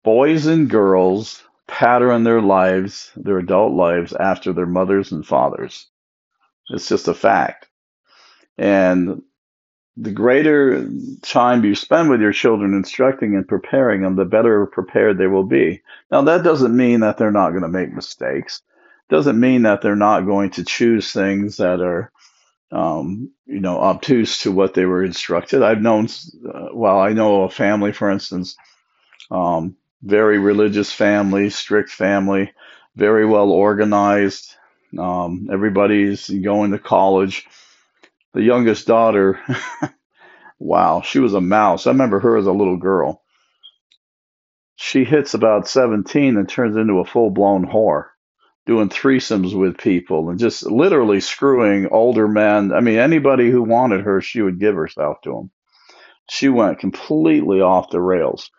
Boys 0.05 0.47
and 0.47 0.69
girls 0.69 1.45
pattern 1.69 2.25
their 2.25 2.43
lives, 2.43 3.12
their 3.17 3.39
adult 3.39 3.73
lives, 3.73 4.12
after 4.12 4.53
their 4.53 4.67
mothers 4.67 5.12
and 5.12 5.27
fathers. 5.27 5.89
It's 6.71 6.89
just 6.89 7.09
a 7.09 7.15
fact. 7.15 7.69
And 8.59 9.23
the 9.97 10.11
greater 10.11 10.89
time 11.23 11.65
you 11.65 11.75
spend 11.75 12.09
with 12.09 12.21
your 12.21 12.33
children 12.33 12.75
instructing 12.75 13.35
and 13.37 13.47
preparing 13.47 14.03
them, 14.03 14.17
the 14.17 14.25
better 14.25 14.67
prepared 14.67 15.19
they 15.19 15.27
will 15.27 15.45
be. 15.45 15.83
Now, 16.11 16.23
that 16.23 16.43
doesn't 16.43 16.75
mean 16.75 17.01
that 17.01 17.19
they're 17.19 17.31
not 17.31 17.51
going 17.51 17.63
to 17.63 17.69
make 17.69 17.93
mistakes. 17.93 18.63
Doesn't 19.11 19.39
mean 19.39 19.63
that 19.63 19.83
they're 19.83 19.95
not 19.95 20.25
going 20.25 20.51
to 20.53 20.65
choose 20.65 21.13
things 21.13 21.59
that 21.59 21.81
are, 21.83 22.11
um, 22.71 23.31
you 23.45 23.61
know, 23.61 23.79
obtuse 23.79 24.39
to 24.43 24.53
what 24.53 24.73
they 24.73 24.87
were 24.87 25.05
instructed. 25.05 25.63
I've 25.63 25.83
known, 25.83 26.09
uh, 26.49 26.69
well, 26.73 26.99
I 26.99 27.13
know 27.13 27.43
a 27.43 27.51
family, 27.51 27.93
for 27.93 28.11
instance, 28.11 28.57
um, 29.31 29.77
very 30.03 30.39
religious 30.39 30.91
family, 30.91 31.51
strict 31.51 31.91
family, 31.91 32.53
very 32.97 33.27
well 33.27 33.51
organized. 33.51 34.55
Um, 34.99 35.49
everybody's 35.53 36.29
going 36.31 36.71
to 36.71 36.79
college 36.79 37.47
the 38.35 38.43
youngest 38.43 38.87
daughter, 38.87 39.41
wow, 40.59 41.03
she 41.03 41.19
was 41.19 41.35
a 41.35 41.41
mouse. 41.41 41.87
I 41.87 41.91
remember 41.91 42.21
her 42.21 42.37
as 42.37 42.47
a 42.47 42.53
little 42.53 42.77
girl. 42.79 43.23
She 44.77 45.05
hits 45.05 45.35
about 45.35 45.69
17 45.69 46.37
and 46.37 46.49
turns 46.49 46.77
into 46.77 46.99
a 46.99 47.05
full 47.05 47.31
blown 47.31 47.67
whore, 47.67 48.07
doing 48.67 48.89
threesomes 48.89 49.57
with 49.59 49.79
people 49.79 50.31
and 50.31 50.39
just 50.39 50.65
literally 50.65 51.21
screwing 51.21 51.89
older 51.91 52.27
men. 52.27 52.73
I 52.73 52.81
mean, 52.81 52.99
anybody 52.99 53.51
who 53.51 53.62
wanted 53.62 54.03
her, 54.03 54.21
she 54.21 54.43
would 54.43 54.59
give 54.59 54.75
herself 54.75 55.21
to 55.23 55.33
them. 55.33 55.51
She 56.31 56.49
went 56.49 56.79
completely 56.79 57.61
off 57.61 57.91
the 57.91 58.01
rails. 58.01 58.51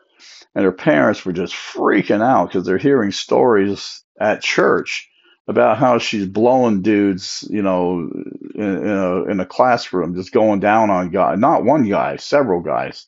And 0.55 0.63
her 0.63 0.71
parents 0.71 1.25
were 1.25 1.33
just 1.33 1.53
freaking 1.53 2.21
out 2.23 2.49
because 2.49 2.65
they're 2.65 2.77
hearing 2.77 3.11
stories 3.11 4.03
at 4.19 4.43
church 4.43 5.09
about 5.47 5.77
how 5.77 5.97
she's 5.97 6.25
blowing 6.25 6.81
dudes, 6.81 7.45
you 7.49 7.61
know, 7.61 8.09
in, 8.55 8.63
in, 8.63 8.87
a, 8.87 9.23
in 9.25 9.39
a 9.39 9.45
classroom, 9.45 10.15
just 10.15 10.31
going 10.31 10.59
down 10.59 10.89
on 10.89 11.09
guys, 11.09 11.37
not 11.37 11.65
one 11.65 11.87
guy, 11.87 12.15
several 12.15 12.61
guys, 12.61 13.07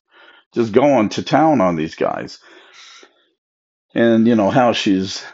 just 0.54 0.74
going 0.74 1.10
to 1.10 1.24
town 1.24 1.62
on 1.62 1.76
these 1.76 1.96
guys. 1.96 2.40
And, 3.94 4.28
you 4.28 4.36
know, 4.36 4.50
how 4.50 4.74
she's 4.74 5.26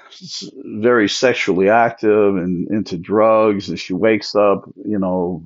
very 0.54 1.10
sexually 1.10 1.70
active 1.70 2.36
and 2.36 2.70
into 2.70 2.98
drugs, 2.98 3.70
and 3.70 3.80
she 3.80 3.94
wakes 3.94 4.36
up, 4.36 4.70
you 4.86 5.00
know, 5.00 5.44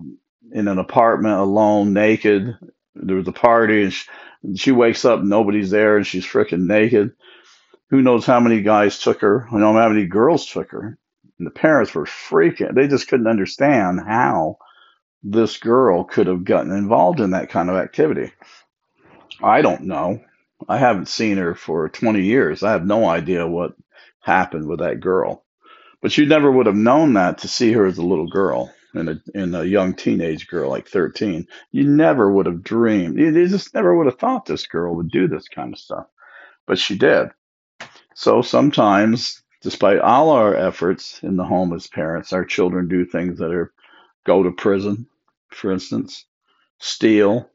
in 0.52 0.68
an 0.68 0.80
apartment 0.80 1.40
alone, 1.40 1.94
naked. 1.94 2.58
There 2.96 3.16
was 3.16 3.28
a 3.30 3.32
party, 3.32 3.84
and 3.84 3.94
she, 3.94 4.08
she 4.56 4.72
wakes 4.74 5.06
up, 5.06 5.22
nobody's 5.24 5.70
there, 5.70 5.96
and 5.96 6.06
she's 6.06 6.26
freaking 6.26 6.66
naked. 6.66 7.14
Who 7.92 8.02
knows 8.02 8.26
how 8.26 8.42
many 8.42 8.62
guys 8.62 9.00
took 9.00 9.22
her? 9.22 9.48
I 9.48 9.52
don't 9.52 9.62
know 9.62 9.74
how 9.74 9.88
many 9.88 10.06
girls 10.08 10.46
took 10.46 10.72
her 10.72 10.98
and 11.38 11.46
the 11.46 11.52
parents 11.52 11.94
were 11.94 12.06
freaking. 12.06 12.74
They 12.74 12.88
just 12.88 13.08
couldn't 13.08 13.28
understand 13.28 14.00
how 14.00 14.58
this 15.24 15.58
girl 15.58 16.04
could 16.04 16.28
have 16.28 16.46
gotten 16.46 16.72
involved 16.72 17.20
in 17.20 17.32
that 17.32 17.50
kind 17.50 17.70
of 17.70 17.76
activity. 17.76 18.32
I 19.44 19.62
don't 19.62 19.84
know. 19.84 20.22
I 20.70 20.78
haven't 20.78 21.08
seen 21.08 21.38
her 21.38 21.56
for 21.56 21.90
20 21.90 22.22
years. 22.24 22.64
I 22.64 22.72
have 22.72 22.86
no 22.86 23.08
idea 23.08 23.48
what 23.48 23.76
happened 24.22 24.68
with 24.68 24.80
that 24.80 25.00
girl. 25.00 25.44
But 26.02 26.18
you 26.18 26.26
never 26.26 26.52
would 26.52 26.68
have 26.68 26.76
known 26.76 27.14
that 27.14 27.40
to 27.40 27.48
see 27.48 27.72
her 27.74 27.86
as 27.86 27.98
a 27.98 28.06
little 28.06 28.28
girl 28.28 28.74
and 28.94 29.10
a, 29.10 29.22
and 29.34 29.56
a 29.56 29.68
young 29.68 29.94
teenage 29.94 30.48
girl 30.48 30.70
like 30.70 30.88
13. 30.88 31.48
You 31.72 31.84
never 31.84 32.32
would 32.32 32.46
have 32.46 32.64
dreamed. 32.64 33.18
You 33.20 33.48
just 33.48 33.74
never 33.74 33.96
would 33.96 34.06
have 34.06 34.20
thought 34.20 34.46
this 34.46 34.68
girl 34.68 34.96
would 34.96 35.10
do 35.10 35.28
this 35.28 35.48
kind 35.48 35.74
of 35.74 35.80
stuff. 35.80 36.06
But 36.68 36.80
she 36.80 36.98
did. 36.98 37.30
So 38.14 38.42
sometimes 38.42 39.44
despite 39.66 39.98
all 39.98 40.30
our 40.30 40.56
efforts 40.56 41.20
in 41.24 41.38
the 41.38 41.44
home 41.44 41.74
as 41.74 41.88
parents, 41.88 42.34
our 42.34 42.46
children 42.46 42.88
do 42.88 43.04
things 43.04 43.40
that 43.40 43.52
are 43.52 43.74
go 44.24 44.44
to 44.44 44.52
prison, 44.52 45.08
for 45.50 45.72
instance, 45.72 46.26
steal, 46.78 47.50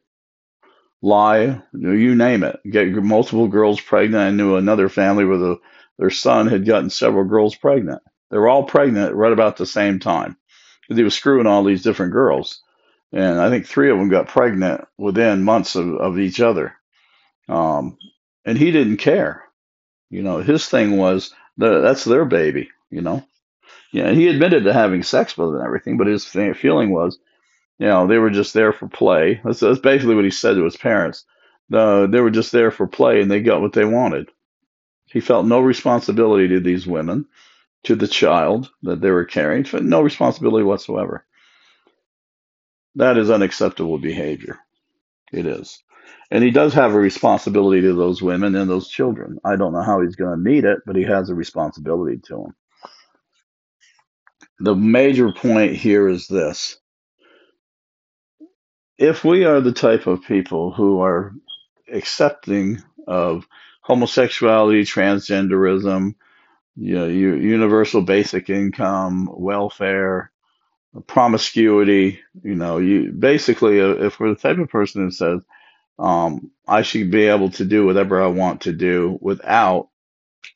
lie, 1.00 1.62
you 1.72 2.16
name 2.16 2.42
it. 2.42 2.58
Get 2.68 2.88
multiple 2.90 3.46
girls 3.46 3.80
pregnant. 3.80 4.24
I 4.24 4.30
knew 4.32 4.56
another 4.56 4.88
family 4.88 5.24
where 5.24 5.38
the, 5.38 5.56
their 5.98 6.10
son 6.10 6.48
had 6.48 6.66
gotten 6.66 6.90
several 6.90 7.22
girls 7.26 7.54
pregnant. 7.54 8.02
They 8.32 8.38
were 8.38 8.48
all 8.48 8.64
pregnant 8.64 9.14
right 9.14 9.32
about 9.32 9.56
the 9.56 9.64
same 9.64 10.00
time 10.00 10.36
because 10.82 10.98
he 10.98 11.04
was 11.04 11.14
screwing 11.14 11.46
all 11.46 11.62
these 11.62 11.84
different 11.84 12.12
girls. 12.12 12.60
And 13.12 13.40
I 13.40 13.50
think 13.50 13.66
three 13.66 13.88
of 13.88 13.98
them 13.98 14.08
got 14.08 14.26
pregnant 14.26 14.84
within 14.98 15.44
months 15.44 15.76
of, 15.76 15.94
of 15.94 16.18
each 16.18 16.40
other. 16.40 16.74
Um, 17.48 17.98
and 18.44 18.58
he 18.58 18.72
didn't 18.72 18.96
care. 18.96 19.44
You 20.10 20.24
know, 20.24 20.38
his 20.38 20.66
thing 20.66 20.96
was 20.96 21.32
that's 21.56 22.04
their 22.04 22.24
baby, 22.24 22.70
you 22.90 23.02
know. 23.02 23.24
Yeah, 23.92 24.12
he 24.12 24.28
admitted 24.28 24.64
to 24.64 24.72
having 24.72 25.02
sex 25.02 25.36
with 25.36 25.50
it 25.50 25.54
and 25.58 25.64
everything, 25.64 25.98
but 25.98 26.06
his 26.06 26.24
feeling 26.24 26.90
was, 26.92 27.18
you 27.78 27.86
know, 27.86 28.06
they 28.06 28.18
were 28.18 28.30
just 28.30 28.54
there 28.54 28.72
for 28.72 28.88
play. 28.88 29.40
That's, 29.44 29.60
that's 29.60 29.80
basically 29.80 30.14
what 30.14 30.24
he 30.24 30.30
said 30.30 30.54
to 30.54 30.64
his 30.64 30.76
parents. 30.76 31.24
Uh, 31.72 32.06
they 32.06 32.20
were 32.20 32.30
just 32.30 32.52
there 32.52 32.70
for 32.70 32.86
play, 32.86 33.20
and 33.20 33.30
they 33.30 33.40
got 33.42 33.60
what 33.62 33.72
they 33.72 33.84
wanted. 33.84 34.28
He 35.06 35.20
felt 35.20 35.46
no 35.46 35.60
responsibility 35.60 36.48
to 36.48 36.60
these 36.60 36.86
women, 36.86 37.26
to 37.84 37.96
the 37.96 38.08
child 38.08 38.70
that 38.82 39.00
they 39.00 39.10
were 39.10 39.24
carrying, 39.24 39.66
no 39.88 40.02
responsibility 40.02 40.64
whatsoever. 40.64 41.26
That 42.96 43.18
is 43.18 43.30
unacceptable 43.30 43.98
behavior. 43.98 44.58
It 45.32 45.46
is. 45.46 45.82
And 46.30 46.44
he 46.44 46.50
does 46.52 46.74
have 46.74 46.94
a 46.94 46.98
responsibility 47.00 47.82
to 47.82 47.94
those 47.94 48.22
women 48.22 48.56
and 48.56 48.70
those 48.70 48.88
children. 48.88 49.38
I 49.44 49.56
don't 49.56 49.72
know 49.72 49.82
how 49.82 50.02
he's 50.02 50.16
going 50.16 50.32
to 50.32 50.36
meet 50.36 50.64
it, 50.64 50.80
but 50.86 50.96
he 50.96 51.04
has 51.04 51.30
a 51.30 51.34
responsibility 51.36 52.18
to 52.26 52.34
them. 52.36 52.56
The 54.60 54.76
major 54.76 55.32
point 55.32 55.76
here 55.76 56.08
is 56.08 56.28
this. 56.28 56.78
If 58.98 59.24
we 59.24 59.44
are 59.46 59.60
the 59.60 59.72
type 59.72 60.06
of 60.06 60.22
people 60.22 60.72
who 60.72 61.00
are 61.02 61.34
accepting 61.92 62.82
of 63.08 63.46
homosexuality, 63.82 64.82
transgenderism, 64.82 66.14
you 66.76 66.94
know, 66.96 67.06
universal 67.06 68.02
basic 68.02 68.50
income, 68.50 69.28
welfare, 69.32 70.30
promiscuity, 71.06 72.20
you 72.42 72.54
know, 72.56 72.78
you 72.78 73.12
basically, 73.12 73.80
uh, 73.80 73.90
if 74.06 74.20
we're 74.20 74.30
the 74.30 74.36
type 74.40 74.58
of 74.58 74.68
person 74.70 75.04
who 75.04 75.10
says, 75.10 75.42
um, 76.00 76.50
I 76.66 76.82
should 76.82 77.10
be 77.10 77.26
able 77.26 77.50
to 77.50 77.64
do 77.64 77.84
whatever 77.84 78.22
I 78.22 78.28
want 78.28 78.62
to 78.62 78.72
do 78.72 79.18
without 79.20 79.88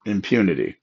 impunity. 0.06 0.76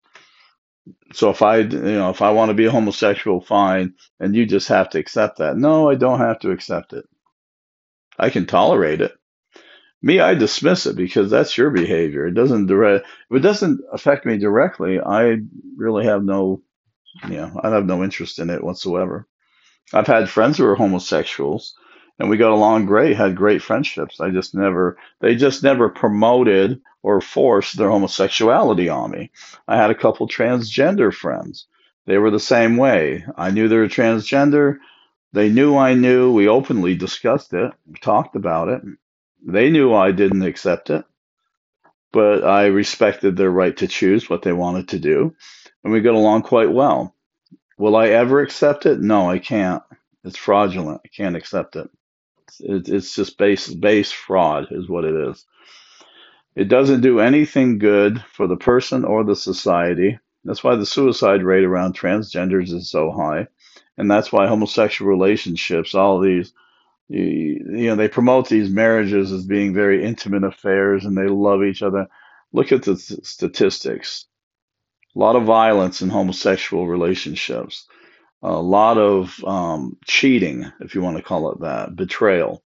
So 1.13 1.29
if 1.31 1.41
I, 1.41 1.57
you 1.57 1.67
know, 1.67 2.11
if 2.11 2.21
I 2.21 2.31
want 2.31 2.49
to 2.49 2.55
be 2.55 2.65
a 2.65 2.71
homosexual, 2.71 3.41
fine, 3.41 3.95
and 4.19 4.35
you 4.35 4.45
just 4.45 4.67
have 4.67 4.91
to 4.91 4.99
accept 4.99 5.39
that. 5.39 5.57
No, 5.57 5.89
I 5.89 5.95
don't 5.95 6.19
have 6.19 6.39
to 6.41 6.51
accept 6.51 6.93
it. 6.93 7.05
I 8.19 8.29
can 8.29 8.45
tolerate 8.45 9.01
it. 9.01 9.13
Me, 10.03 10.19
I 10.19 10.35
dismiss 10.35 10.85
it 10.85 10.95
because 10.95 11.29
that's 11.29 11.57
your 11.57 11.71
behavior. 11.71 12.27
It 12.27 12.33
doesn't 12.33 12.67
direct. 12.67 13.05
If 13.29 13.37
it 13.37 13.41
doesn't 13.41 13.81
affect 13.91 14.25
me 14.25 14.37
directly, 14.37 14.99
I 14.99 15.37
really 15.75 16.05
have 16.05 16.23
no, 16.23 16.61
you 17.27 17.35
know, 17.35 17.59
I 17.63 17.69
have 17.69 17.85
no 17.85 18.03
interest 18.03 18.39
in 18.39 18.49
it 18.49 18.63
whatsoever. 18.63 19.27
I've 19.93 20.07
had 20.07 20.29
friends 20.29 20.57
who 20.57 20.65
are 20.65 20.75
homosexuals 20.75 21.75
and 22.21 22.29
we 22.29 22.37
got 22.37 22.51
along 22.51 22.85
great, 22.85 23.17
had 23.17 23.35
great 23.35 23.63
friendships. 23.63 24.21
I 24.21 24.29
just 24.29 24.53
never, 24.53 24.95
they 25.21 25.35
just 25.35 25.63
never 25.63 25.89
promoted 25.89 26.79
or 27.01 27.19
forced 27.19 27.77
their 27.77 27.89
homosexuality 27.89 28.89
on 28.89 29.09
me. 29.09 29.31
I 29.67 29.75
had 29.75 29.89
a 29.89 29.95
couple 29.95 30.27
transgender 30.27 31.11
friends. 31.11 31.65
They 32.05 32.19
were 32.19 32.29
the 32.29 32.39
same 32.39 32.77
way. 32.77 33.25
I 33.35 33.49
knew 33.49 33.67
they 33.67 33.77
were 33.77 33.87
transgender. 33.87 34.77
They 35.33 35.49
knew 35.49 35.75
I 35.75 35.95
knew. 35.95 36.31
We 36.31 36.47
openly 36.47 36.93
discussed 36.93 37.53
it, 37.53 37.71
talked 38.01 38.35
about 38.35 38.67
it. 38.67 38.83
They 39.43 39.71
knew 39.71 39.91
I 39.95 40.11
didn't 40.11 40.43
accept 40.43 40.91
it, 40.91 41.03
but 42.11 42.43
I 42.43 42.67
respected 42.67 43.35
their 43.35 43.49
right 43.49 43.75
to 43.77 43.87
choose 43.87 44.29
what 44.29 44.43
they 44.43 44.53
wanted 44.53 44.89
to 44.89 44.99
do, 44.99 45.35
and 45.83 45.91
we 45.91 46.01
got 46.01 46.13
along 46.13 46.43
quite 46.43 46.71
well. 46.71 47.15
Will 47.79 47.95
I 47.95 48.09
ever 48.09 48.41
accept 48.41 48.85
it? 48.85 48.99
No, 48.99 49.27
I 49.27 49.39
can't. 49.39 49.81
It's 50.23 50.37
fraudulent. 50.37 51.01
I 51.03 51.07
can't 51.07 51.35
accept 51.35 51.75
it. 51.77 51.89
It's, 52.59 52.89
it's 52.89 53.15
just 53.15 53.37
base 53.37 53.67
base 53.73 54.11
fraud, 54.11 54.67
is 54.71 54.89
what 54.89 55.05
it 55.05 55.15
is. 55.29 55.45
It 56.55 56.67
doesn't 56.67 57.01
do 57.01 57.19
anything 57.19 57.77
good 57.77 58.23
for 58.33 58.47
the 58.47 58.57
person 58.57 59.05
or 59.05 59.23
the 59.23 59.35
society. 59.35 60.19
That's 60.43 60.63
why 60.63 60.75
the 60.75 60.85
suicide 60.85 61.43
rate 61.43 61.63
around 61.63 61.95
transgenders 61.95 62.73
is 62.73 62.89
so 62.89 63.11
high. 63.11 63.47
And 63.97 64.09
that's 64.09 64.31
why 64.31 64.47
homosexual 64.47 65.09
relationships, 65.09 65.95
all 65.95 66.19
these, 66.19 66.53
you 67.07 67.87
know, 67.87 67.95
they 67.95 68.07
promote 68.07 68.49
these 68.49 68.69
marriages 68.69 69.31
as 69.31 69.45
being 69.45 69.73
very 69.73 70.03
intimate 70.03 70.43
affairs 70.43 71.05
and 71.05 71.17
they 71.17 71.27
love 71.27 71.63
each 71.63 71.81
other. 71.83 72.07
Look 72.51 72.71
at 72.71 72.83
the 72.83 72.97
statistics. 72.97 74.25
A 75.15 75.19
lot 75.19 75.35
of 75.35 75.43
violence 75.43 76.01
in 76.01 76.09
homosexual 76.09 76.87
relationships, 76.87 77.85
a 78.41 78.59
lot 78.61 78.97
of 78.97 79.43
um, 79.43 79.97
cheating, 80.05 80.71
if 80.79 80.95
you 80.95 81.01
want 81.01 81.17
to 81.17 81.23
call 81.23 81.51
it 81.51 81.61
that, 81.61 81.95
betrayal. 81.95 82.63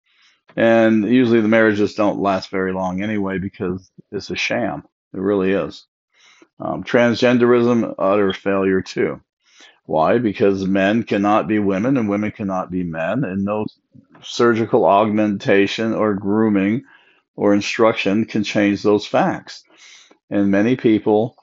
And 0.56 1.06
usually 1.06 1.42
the 1.42 1.48
marriages 1.48 1.96
don't 1.96 2.20
last 2.20 2.50
very 2.50 2.74
long 2.74 3.02
anyway 3.02 3.38
because 3.38 3.90
it's 4.12 4.30
a 4.30 4.36
sham. 4.36 4.84
It 5.14 5.20
really 5.20 5.52
is. 5.52 5.86
Um, 6.60 6.84
transgenderism, 6.84 7.96
utter 7.98 8.34
failure 8.34 8.82
too. 8.82 9.22
Why? 9.86 10.20
Because 10.20 10.66
men 10.66 11.04
cannot 11.04 11.48
be 11.48 11.60
women 11.60 11.98
and 11.98 12.08
women 12.08 12.32
cannot 12.32 12.70
be 12.70 12.84
men, 12.84 13.24
and 13.24 13.44
no 13.44 13.66
surgical 14.22 14.86
augmentation 14.86 15.94
or 15.94 16.14
grooming 16.14 16.84
or 17.36 17.54
instruction 17.54 18.26
can 18.26 18.44
change 18.44 18.84
those 18.84 19.08
facts. 19.08 19.64
And 20.30 20.52
many 20.52 20.76
people, 20.76 21.36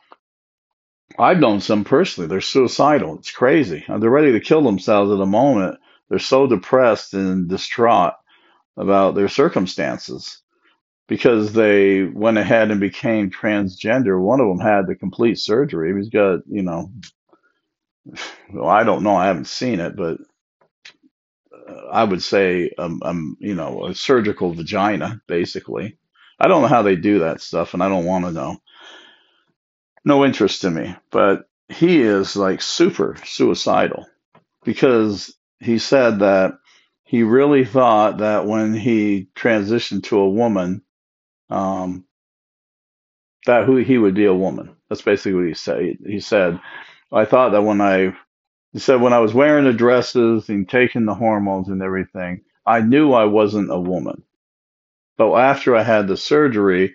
I've 1.16 1.38
known 1.38 1.60
some 1.60 1.84
personally, 1.84 2.28
they're 2.28 2.40
suicidal. 2.40 3.18
It's 3.18 3.30
crazy. 3.30 3.84
They're 3.88 4.10
ready 4.10 4.32
to 4.32 4.40
kill 4.40 4.62
themselves 4.62 5.12
at 5.12 5.20
a 5.20 5.26
moment. 5.26 5.78
They're 6.08 6.18
so 6.18 6.46
depressed 6.48 7.14
and 7.14 7.48
distraught 7.48 8.14
about 8.76 9.14
their 9.14 9.28
circumstances 9.28 10.42
because 11.08 11.52
they 11.52 12.04
went 12.04 12.38
ahead 12.38 12.70
and 12.70 12.80
became 12.80 13.30
transgender. 13.30 14.20
One 14.20 14.40
of 14.40 14.48
them 14.48 14.60
had 14.60 14.86
the 14.86 14.94
complete 14.96 15.38
surgery. 15.38 15.94
He's 15.96 16.08
got, 16.10 16.40
you 16.48 16.62
know, 16.62 16.90
well, 18.52 18.68
I 18.68 18.84
don't 18.84 19.02
know. 19.02 19.16
I 19.16 19.26
haven't 19.26 19.48
seen 19.48 19.80
it, 19.80 19.96
but 19.96 20.18
uh, 21.68 21.88
I 21.92 22.04
would 22.04 22.22
say, 22.22 22.70
um, 22.78 23.00
um, 23.04 23.36
you 23.40 23.54
know, 23.54 23.86
a 23.86 23.94
surgical 23.94 24.54
vagina, 24.54 25.20
basically. 25.26 25.98
I 26.40 26.48
don't 26.48 26.62
know 26.62 26.68
how 26.68 26.82
they 26.82 26.96
do 26.96 27.20
that 27.20 27.40
stuff, 27.40 27.74
and 27.74 27.82
I 27.82 27.88
don't 27.88 28.04
want 28.06 28.24
to 28.26 28.32
know. 28.32 28.58
No 30.08 30.24
interest 30.24 30.64
in 30.64 30.74
me. 30.74 30.96
But 31.12 31.50
he 31.68 32.00
is 32.00 32.34
like 32.34 32.62
super 32.62 33.18
suicidal 33.26 34.06
because 34.64 35.36
he 35.60 35.78
said 35.78 36.20
that 36.20 36.54
he 37.04 37.24
really 37.24 37.66
thought 37.66 38.18
that 38.18 38.46
when 38.46 38.72
he 38.74 39.28
transitioned 39.36 40.04
to 40.04 40.18
a 40.20 40.30
woman, 40.30 40.82
um, 41.50 42.06
that 43.46 43.66
who 43.66 43.76
he 43.76 43.98
would 43.98 44.14
be 44.14 44.24
a 44.24 44.34
woman. 44.34 44.76
That's 44.88 45.02
basically 45.02 45.34
what 45.34 45.46
he 45.48 45.54
said. 45.54 45.98
He 46.06 46.20
said, 46.20 46.58
"I 47.12 47.26
thought 47.26 47.50
that 47.52 47.62
when 47.64 47.82
I," 47.82 48.16
he 48.72 48.78
said, 48.78 49.02
when 49.02 49.12
I 49.12 49.20
was 49.20 49.34
wearing 49.34 49.66
the 49.66 49.74
dresses 49.74 50.48
and 50.48 50.66
taking 50.68 51.04
the 51.04 51.14
hormones 51.14 51.68
and 51.68 51.82
everything, 51.82 52.42
I 52.64 52.80
knew 52.80 53.12
I 53.12 53.26
wasn't 53.26 53.70
a 53.70 53.78
woman. 53.80 54.22
But 55.18 55.34
after 55.36 55.76
I 55.76 55.82
had 55.82 56.08
the 56.08 56.16
surgery 56.16 56.94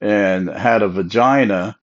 and 0.00 0.48
had 0.48 0.82
a 0.82 0.88
vagina, 0.88 1.78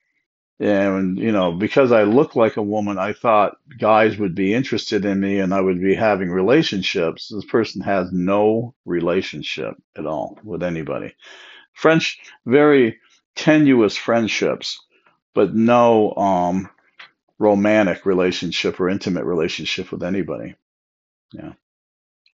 and 0.60 1.18
you 1.18 1.32
know 1.32 1.52
because 1.54 1.92
i 1.92 2.04
look 2.04 2.36
like 2.36 2.58
a 2.58 2.62
woman 2.62 2.98
i 2.98 3.14
thought 3.14 3.58
guys 3.80 4.18
would 4.18 4.36
be 4.36 4.54
interested 4.54 5.06
in 5.06 5.20
me 5.20 5.40
and 5.40 5.54
i 5.54 5.62
would 5.62 5.82
be 5.82 5.96
having 5.96 6.30
relationships. 6.30 7.30
This 7.30 7.46
person 7.46 7.82
has 7.82 8.12
no 8.12 8.76
relationship 8.86 9.76
at 9.98 10.06
all 10.06 10.38
with 10.44 10.64
anybody. 10.64 11.16
French 11.74 12.20
very 12.46 13.00
tenuous 13.36 13.96
friendships 13.96 14.80
but 15.34 15.56
no 15.56 16.14
um 16.16 16.70
romantic 17.38 18.06
relationship 18.06 18.80
or 18.82 18.90
intimate 18.90 19.24
relationship 19.24 19.92
with 19.94 20.04
anybody. 20.04 20.56
Yeah. 21.32 21.54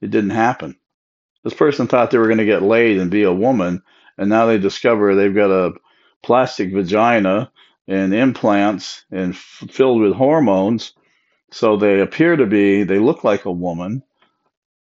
It 0.01 0.09
didn't 0.09 0.31
happen. 0.31 0.77
This 1.43 1.53
person 1.53 1.87
thought 1.87 2.09
they 2.09 2.17
were 2.17 2.27
going 2.27 2.39
to 2.39 2.45
get 2.45 2.63
laid 2.63 2.97
and 2.97 3.11
be 3.11 3.23
a 3.23 3.33
woman 3.33 3.83
and 4.17 4.29
now 4.29 4.47
they 4.47 4.57
discover 4.57 5.13
they've 5.13 5.35
got 5.35 5.51
a 5.51 5.73
plastic 6.23 6.73
vagina 6.73 7.51
and 7.87 8.13
implants 8.13 9.05
and 9.11 9.33
f- 9.33 9.63
filled 9.69 10.01
with 10.01 10.13
hormones. 10.13 10.93
So 11.51 11.77
they 11.77 12.01
appear 12.01 12.35
to 12.35 12.45
be, 12.45 12.83
they 12.83 12.99
look 12.99 13.23
like 13.23 13.45
a 13.45 13.51
woman, 13.51 14.03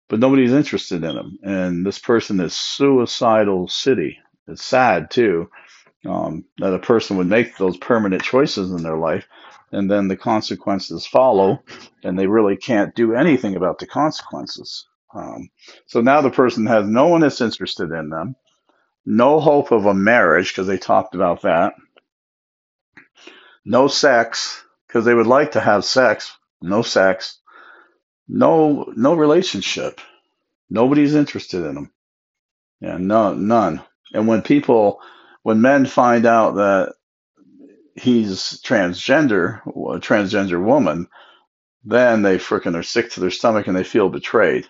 but 0.09 0.19
nobody's 0.19 0.53
interested 0.53 1.05
in 1.05 1.15
them. 1.15 1.39
And 1.43 1.87
this 1.87 1.99
person 1.99 2.41
is 2.41 2.55
suicidal 2.55 3.69
city. 3.69 4.19
It's 4.49 4.65
sad 4.65 5.11
too 5.11 5.51
um, 6.07 6.45
that 6.59 6.75
a 6.75 6.79
person 6.79 7.17
would 7.17 7.27
make 7.27 7.57
those 7.57 7.77
permanent 7.77 8.23
choices 8.23 8.71
in 8.71 8.83
their 8.83 8.97
life, 8.97 9.27
and 9.73 9.91
then 9.91 10.09
the 10.09 10.17
consequences 10.17 11.07
follow, 11.07 11.63
and 12.03 12.19
they 12.19 12.27
really 12.27 12.57
can't 12.57 12.95
do 12.95 13.15
anything 13.15 13.57
about 13.57 13.79
the 13.79 13.87
consequences. 13.87 14.87
Um, 15.15 15.51
so 15.87 16.01
now 16.01 16.21
the 16.21 16.31
person 16.31 16.67
has 16.67 16.87
no 16.87 17.09
one 17.09 17.21
that's 17.21 17.41
interested 17.41 17.91
in 17.91 18.11
them, 18.11 18.37
no 19.05 19.41
hope 19.41 19.73
of 19.73 19.87
a 19.87 19.95
marriage 19.95 20.51
because 20.51 20.67
they 20.67 20.79
talked 20.79 21.15
about 21.15 21.43
that 21.43 21.75
no 23.65 23.89
sex 23.89 24.65
because 24.87 25.05
they 25.05 25.15
would 25.15 25.27
like 25.27 25.53
to 25.53 25.61
have 25.61 25.85
sex. 25.85 26.37
No 26.63 26.83
sex. 26.83 27.39
No 28.29 28.93
no 28.97 29.15
relationship. 29.15 30.01
Nobody's 30.69 31.15
interested 31.15 31.65
in 31.65 31.75
them. 31.75 31.93
Yeah, 32.81 32.97
no 32.99 33.35
none. 33.35 33.83
And 34.13 34.27
when 34.29 34.43
people 34.43 35.01
when 35.43 35.61
men 35.61 35.87
find 35.87 36.27
out 36.27 36.57
that 36.57 36.95
he's 37.95 38.61
transgender, 38.63 39.61
a 39.67 40.01
transgender 40.01 40.63
woman, 40.63 41.09
then 41.85 42.23
they 42.23 42.39
freaking 42.39 42.77
are 42.77 42.83
sick 42.83 43.11
to 43.13 43.21
their 43.21 43.31
stomach 43.31 43.67
and 43.67 43.77
they 43.77 43.85
feel 43.85 44.09
betrayed. 44.09 44.67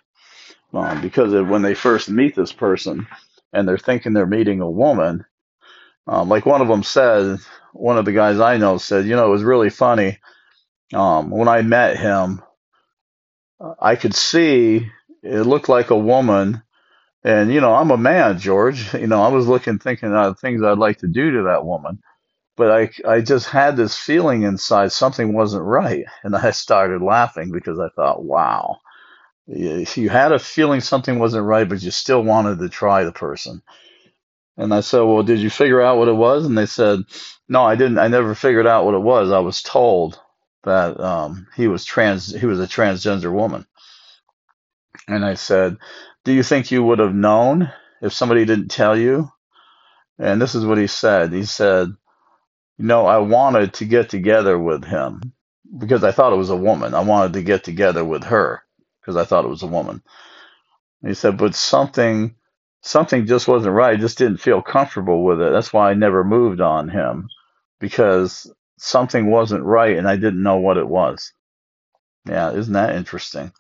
Um, 0.72 1.00
because 1.03 1.33
when 1.48 1.62
they 1.62 1.74
first 1.74 2.09
meet 2.09 2.37
this 2.37 2.53
person 2.53 3.07
and 3.53 3.66
they're 3.66 3.79
thinking 3.79 4.12
they're 4.12 4.26
meeting 4.26 4.61
a 4.61 4.70
woman, 4.70 5.24
um, 6.07 6.29
like 6.29 6.46
one 6.46 6.61
of 6.61 6.68
them 6.68 6.83
said, 6.83 7.38
one 7.72 7.98
of 7.98 8.04
the 8.04 8.12
guys 8.12 8.40
I 8.40 8.56
know 8.59 8.78
said, 8.78 9.06
you 9.06 9.16
know, 9.16 9.26
it 9.26 9.30
was 9.30 9.42
really 9.44 9.70
funny. 9.70 10.18
Um, 10.94 11.30
when 11.30 11.48
I 11.48 11.62
met 11.62 11.98
him, 11.98 12.42
I 13.80 13.96
could 13.96 14.14
see 14.14 14.88
it 15.22 15.42
looked 15.46 15.68
like 15.68 15.90
a 15.90 15.96
woman. 15.98 16.62
And, 17.24 17.52
you 17.52 17.61
know, 17.61 17.74
I'm 17.74 17.90
a 17.90 17.96
man, 17.98 18.38
George. 18.38 18.94
You 19.00 19.06
know, 19.09 19.22
I 19.22 19.28
was 19.28 19.48
looking, 19.48 19.78
thinking 19.78 20.14
of 20.14 20.38
things 20.40 20.62
I'd 20.62 20.78
like 20.78 20.98
to 21.00 21.09
do 21.09 21.33
to 21.33 21.42
that 21.44 21.64
woman. 21.66 22.00
But 22.56 22.70
I, 22.72 22.90
I 23.09 23.20
just 23.22 23.48
had 23.48 23.76
this 23.76 23.96
feeling 23.98 24.42
inside 24.42 24.92
something 24.92 25.33
wasn't 25.35 25.64
right. 25.64 26.06
And 26.24 26.37
I 26.37 26.52
started 26.52 27.02
laughing 27.02 27.52
because 27.52 27.78
I 27.80 27.88
thought, 27.96 28.24
wow, 28.24 28.78
you 29.46 30.09
had 30.11 30.33
a 30.33 30.38
feeling 30.38 30.80
something 30.80 31.18
wasn't 31.18 31.46
right, 31.46 31.68
but 31.68 31.83
you 31.83 31.90
still 31.90 32.22
wanted 32.22 32.59
to 32.61 32.68
try 32.68 33.04
the 33.04 33.12
person. 33.12 33.62
And 34.61 34.75
I 34.75 34.83
said, 34.83 35.03
Well, 35.03 35.25
did 35.25 35.40
you 35.40 35.51
figure 35.51 35.83
out 35.83 35.99
what 35.99 36.09
it 36.09 36.14
was? 36.14 36.46
And 36.46 36.59
they 36.59 36.66
said, 36.66 37.01
No, 37.49 37.64
I 37.64 37.77
didn't. 37.77 37.99
I 38.01 38.09
never 38.09 38.37
figured 38.37 38.68
out 38.68 38.87
what 38.87 38.94
it 38.96 39.01
was. 39.01 39.33
I 39.33 39.40
was 39.40 39.62
told 39.62 40.20
that 40.64 41.01
um, 41.01 41.49
he 41.57 41.68
was 41.68 41.87
trans. 41.87 42.35
He 42.35 42.46
was 42.46 42.61
a 42.61 42.68
transgender 42.68 43.33
woman. 43.33 43.66
And 45.09 45.25
I 45.25 45.35
said, 45.35 45.79
Do 46.25 46.33
you 46.33 46.42
think 46.42 46.70
you 46.70 46.85
would 46.85 47.01
have 47.01 47.14
known 47.14 47.73
if 48.03 48.12
somebody 48.14 48.44
didn't 48.46 48.70
tell 48.70 48.99
you? 48.99 49.31
And 50.18 50.42
this 50.42 50.55
is 50.57 50.66
what 50.66 50.79
he 50.79 50.88
said. 50.88 51.33
He 51.33 51.44
said, 51.46 51.88
You 52.79 52.87
know, 52.87 53.07
I 53.07 53.18
wanted 53.18 53.75
to 53.75 53.87
get 53.87 54.11
together 54.11 54.59
with 54.59 54.85
him 54.85 55.35
because 55.79 56.05
I 56.05 56.12
thought 56.12 56.33
it 56.35 56.38
was 56.38 56.51
a 56.51 56.57
woman. 56.57 56.94
I 56.94 57.01
wanted 57.03 57.35
to 57.35 57.42
get 57.42 57.64
together 57.64 58.05
with 58.05 58.25
her 58.25 58.62
because 59.03 59.16
I 59.16 59.25
thought 59.25 59.46
it 59.46 59.51
was 59.51 59.62
a 59.64 59.68
woman. 59.68 60.03
And 61.03 61.11
he 61.11 61.14
said, 61.14 61.38
But 61.38 61.55
something 61.57 62.37
something 62.83 63.27
just 63.27 63.49
wasn't 63.49 63.75
right. 63.75 63.95
I 63.95 64.01
just 64.01 64.19
didn't 64.19 64.38
feel 64.38 64.62
comfortable 64.62 65.25
with 65.25 65.40
it. 65.40 65.53
That's 65.53 65.73
why 65.73 65.90
I 65.90 65.95
never 65.95 66.25
moved 66.25 66.61
on 66.61 66.88
him 66.88 67.29
because 67.79 68.53
something 68.79 69.31
wasn't 69.31 69.64
right 69.64 69.97
and 69.97 70.09
I 70.09 70.16
didn't 70.16 70.43
know 70.43 70.57
what 70.57 70.77
it 70.77 70.88
was. 70.88 71.33
Yeah, 72.27 72.53
isn't 72.53 72.73
that 72.75 72.97
interesting? 72.97 73.53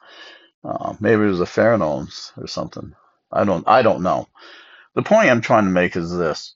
Uh, 0.64 0.94
maybe 1.00 1.22
it 1.22 1.26
was 1.26 1.38
the 1.38 1.44
pheromones 1.46 2.32
or 2.36 2.46
something. 2.46 2.94
I 3.32 3.44
don't. 3.44 3.66
I 3.66 3.82
don't 3.82 4.02
know. 4.02 4.28
The 4.94 5.02
point 5.02 5.30
I'm 5.30 5.40
trying 5.40 5.64
to 5.64 5.70
make 5.70 5.96
is 5.96 6.14
this: 6.14 6.54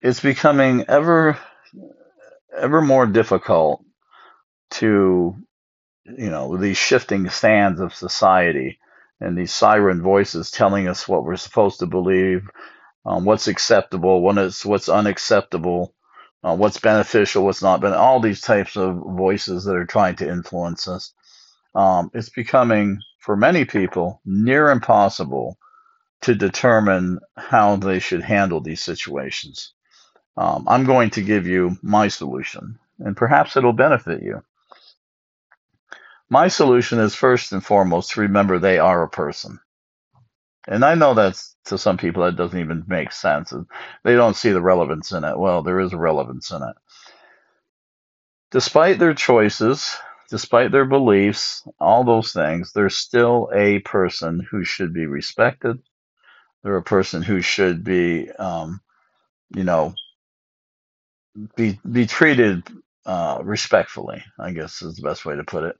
it's 0.00 0.20
becoming 0.20 0.84
ever, 0.88 1.38
ever 2.56 2.80
more 2.80 3.06
difficult 3.06 3.84
to 4.72 5.36
you 6.06 6.30
know, 6.30 6.56
these 6.56 6.76
shifting 6.76 7.28
sands 7.30 7.80
of 7.80 7.94
society 7.94 8.78
and 9.24 9.38
these 9.38 9.52
siren 9.54 10.02
voices 10.02 10.50
telling 10.52 10.88
us 10.88 11.08
what 11.08 11.24
we're 11.24 11.36
supposed 11.36 11.80
to 11.80 11.86
believe, 11.86 12.48
um, 13.06 13.24
what's 13.24 13.48
acceptable, 13.48 14.22
what 14.22 14.38
is, 14.38 14.64
what's 14.66 14.88
unacceptable, 14.88 15.94
uh, 16.44 16.56
what's 16.56 16.80
beneficial, 16.80 17.44
what's 17.44 17.62
not, 17.62 17.80
but 17.80 17.94
all 17.94 18.20
these 18.20 18.40
types 18.42 18.76
of 18.76 18.96
voices 18.96 19.64
that 19.64 19.76
are 19.76 19.86
trying 19.86 20.16
to 20.16 20.28
influence 20.30 20.88
us. 20.88 21.12
Um, 21.74 22.10
it's 22.14 22.30
becoming, 22.30 23.00
for 23.20 23.36
many 23.36 23.64
people, 23.64 24.20
near 24.24 24.70
impossible 24.70 25.58
to 26.22 26.34
determine 26.34 27.20
how 27.36 27.76
they 27.76 28.00
should 28.00 28.22
handle 28.22 28.60
these 28.60 28.82
situations. 28.82 29.74
Um, 30.36 30.66
I'm 30.68 30.84
going 30.84 31.10
to 31.12 31.22
give 31.22 31.46
you 31.46 31.78
my 31.82 32.08
solution, 32.08 32.78
and 33.00 33.16
perhaps 33.16 33.56
it'll 33.56 33.72
benefit 33.74 34.22
you. 34.22 34.42
My 36.34 36.48
solution 36.48 36.98
is 36.98 37.14
first 37.14 37.52
and 37.52 37.64
foremost 37.64 38.10
to 38.10 38.22
remember 38.22 38.58
they 38.58 38.80
are 38.80 39.04
a 39.04 39.08
person. 39.08 39.60
And 40.66 40.84
I 40.84 40.96
know 40.96 41.14
that's 41.14 41.54
to 41.66 41.78
some 41.78 41.96
people 41.96 42.24
that 42.24 42.34
doesn't 42.34 42.58
even 42.58 42.82
make 42.88 43.12
sense. 43.12 43.54
They 44.02 44.16
don't 44.16 44.34
see 44.34 44.50
the 44.50 44.60
relevance 44.60 45.12
in 45.12 45.22
it. 45.22 45.38
Well, 45.38 45.62
there 45.62 45.78
is 45.78 45.92
a 45.92 45.96
relevance 45.96 46.50
in 46.50 46.60
it. 46.60 46.74
Despite 48.50 48.98
their 48.98 49.14
choices, 49.14 49.96
despite 50.28 50.72
their 50.72 50.86
beliefs, 50.86 51.62
all 51.78 52.02
those 52.02 52.32
things, 52.32 52.72
they're 52.72 52.90
still 52.90 53.48
a 53.54 53.78
person 53.80 54.40
who 54.50 54.64
should 54.64 54.92
be 54.92 55.06
respected. 55.06 55.78
They're 56.64 56.76
a 56.78 56.82
person 56.82 57.22
who 57.22 57.42
should 57.42 57.84
be, 57.84 58.28
um, 58.32 58.80
you 59.54 59.64
know, 59.64 59.94
be 61.56 61.78
be 61.90 62.06
treated 62.06 62.68
uh, 63.06 63.40
respectfully. 63.44 64.24
I 64.40 64.52
guess 64.52 64.82
is 64.82 64.96
the 64.96 65.08
best 65.08 65.24
way 65.24 65.36
to 65.36 65.44
put 65.44 65.64
it. 65.64 65.76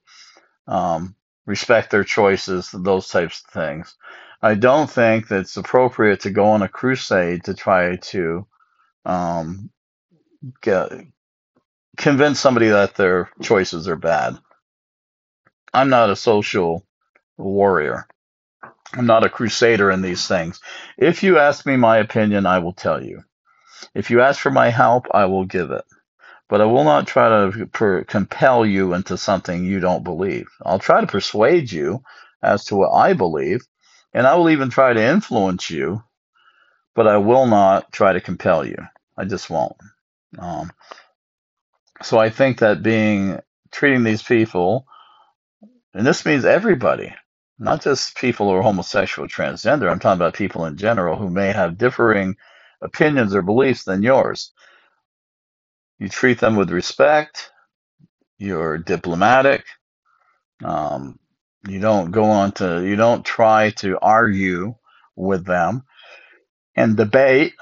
Um, 0.67 1.17
respect 1.47 1.91
their 1.91 2.05
choices, 2.05 2.71
those 2.73 3.09
types 3.09 3.43
of 3.47 3.53
things. 3.53 3.97
I 4.43 4.55
don't 4.55 4.91
think 4.91 5.29
that 5.29 5.41
it's 5.41 5.57
appropriate 5.57 6.21
to 6.21 6.31
go 6.31 6.47
on 6.49 6.63
a 6.63 6.69
crusade 6.69 7.45
to 7.45 7.55
try 7.55 7.97
to 7.97 8.47
um, 9.05 9.71
get 10.63 10.93
convince 11.97 12.41
somebody 12.41 12.69
that 12.69 12.97
their 12.97 13.31
choices 13.43 13.89
are 13.89 13.97
bad. 13.97 14.39
I'm 15.73 15.91
not 15.91 16.11
a 16.11 16.17
social 16.17 16.87
warrior. 17.39 18.07
I'm 18.95 19.07
not 19.07 19.25
a 19.27 19.31
crusader 19.31 19.91
in 19.91 20.03
these 20.03 20.27
things. 20.29 20.61
If 20.99 21.23
you 21.23 21.39
ask 21.39 21.67
me 21.67 21.77
my 21.77 21.99
opinion, 21.99 22.47
I 22.47 22.61
will 22.61 22.73
tell 22.73 23.03
you. 23.03 23.25
If 23.95 24.11
you 24.11 24.21
ask 24.23 24.41
for 24.41 24.51
my 24.51 24.71
help, 24.71 25.07
I 25.13 25.27
will 25.27 25.45
give 25.47 25.71
it. 25.73 25.85
But 26.55 26.63
I 26.63 26.67
will 26.67 26.85
not 26.85 27.09
try 27.09 27.29
to 27.31 27.67
per- 27.67 28.05
compel 28.05 28.65
you 28.65 28.95
into 28.95 29.19
something 29.19 29.65
you 29.67 29.81
don't 29.81 30.05
believe. 30.05 30.49
I'll 30.65 30.79
try 30.79 31.03
to 31.03 31.09
persuade 31.09 31.73
you 31.73 32.05
as 32.45 32.67
to 32.67 32.77
what 32.77 32.93
I 32.93 33.15
believe, 33.15 33.63
and 34.15 34.29
I 34.29 34.37
will 34.37 34.51
even 34.51 34.71
try 34.71 34.95
to 34.95 35.03
influence 35.03 35.69
you, 35.69 36.05
but 36.95 37.09
I 37.09 37.19
will 37.19 37.47
not 37.47 37.93
try 37.93 38.15
to 38.15 38.21
compel 38.23 38.67
you. 38.67 38.77
I 39.19 39.27
just 39.27 39.51
won't. 39.51 39.77
Um, 40.39 40.73
so 42.03 42.19
I 42.19 42.31
think 42.31 42.61
that 42.61 42.83
being 42.83 43.41
treating 43.73 44.05
these 44.05 44.23
people, 44.23 44.87
and 45.95 46.07
this 46.07 46.27
means 46.27 46.45
everybody, 46.45 47.15
not 47.59 47.83
just 47.83 48.17
people 48.19 48.49
who 48.51 48.57
are 48.57 48.63
homosexual, 48.63 49.29
transgender. 49.29 49.91
I'm 49.91 50.01
talking 50.01 50.19
about 50.21 50.35
people 50.35 50.67
in 50.67 50.77
general 50.79 51.17
who 51.17 51.31
may 51.31 51.53
have 51.53 51.79
differing 51.79 52.37
opinions 52.83 53.35
or 53.35 53.43
beliefs 53.43 53.85
than 53.85 54.03
yours. 54.03 54.53
You 56.01 56.09
treat 56.11 56.41
them 56.41 56.57
with 56.57 56.71
respect. 56.71 57.53
You're 58.39 58.79
diplomatic. 58.79 59.65
Um, 60.65 61.19
you 61.69 61.81
don't 61.81 62.11
go 62.13 62.25
on 62.25 62.53
to, 62.55 62.83
you 62.87 62.97
don't 62.97 63.25
try 63.25 63.71
to 63.79 63.99
argue 64.01 64.75
with 65.17 65.47
them 65.47 65.85
and 66.77 66.97
debate. 66.97 67.55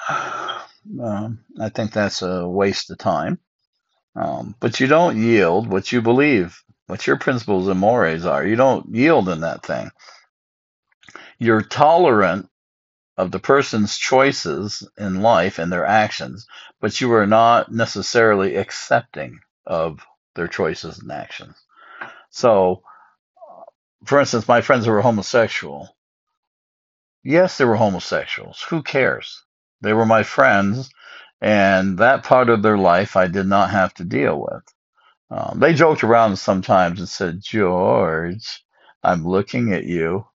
Um, 1.03 1.41
I 1.61 1.71
think 1.71 1.93
that's 1.93 2.23
a 2.23 2.49
waste 2.49 2.91
of 2.91 2.99
time. 2.99 3.39
Um, 4.17 4.55
but 4.61 4.81
you 4.81 4.87
don't 4.87 5.17
yield 5.23 5.69
what 5.69 5.93
you 5.93 6.03
believe, 6.03 6.63
what 6.87 7.07
your 7.07 7.19
principles 7.19 7.69
and 7.69 7.81
mores 7.81 8.27
are. 8.27 8.47
You 8.47 8.57
don't 8.57 8.95
yield 8.95 9.29
in 9.29 9.41
that 9.43 9.65
thing. 9.65 9.91
You're 11.39 11.63
tolerant 11.63 12.49
of 13.17 13.31
the 13.31 13.39
person's 13.39 13.99
choices 13.99 14.89
in 14.97 15.21
life 15.23 15.59
and 15.59 15.71
their 15.71 15.87
actions, 15.87 16.47
but 16.81 17.01
you 17.01 17.13
are 17.13 17.27
not 17.27 17.71
necessarily 17.71 18.57
accepting 18.57 19.41
of 19.67 20.01
their 20.35 20.49
choices 20.49 20.99
and 20.99 21.13
actions. 21.13 21.55
So, 22.31 22.83
for 24.05 24.19
instance, 24.19 24.49
my 24.49 24.63
friends 24.63 24.87
who 24.87 24.93
were 24.93 25.03
homosexual, 25.03 25.95
yes, 27.23 27.59
they 27.59 27.65
were 27.65 27.77
homosexuals. 27.77 28.63
Who 28.63 28.83
cares? 28.83 29.45
They 29.83 29.93
were 29.93 30.07
my 30.07 30.23
friends, 30.23 30.91
and 31.41 31.99
that 31.99 32.25
part 32.25 32.49
of 32.49 32.63
their 32.63 32.79
life 32.79 33.17
I 33.17 33.27
did 33.27 33.47
not 33.47 33.71
have 33.71 33.93
to 33.95 34.05
deal 34.05 34.41
with. 34.41 34.63
Um, 35.31 35.61
they 35.61 35.75
joked 35.75 36.05
around 36.05 36.37
sometimes 36.37 37.01
and 37.01 37.09
said, 37.09 37.41
George, 37.41 38.65
I'm 39.03 39.27
looking 39.27 39.73
at 39.73 39.85
you. 39.85 40.27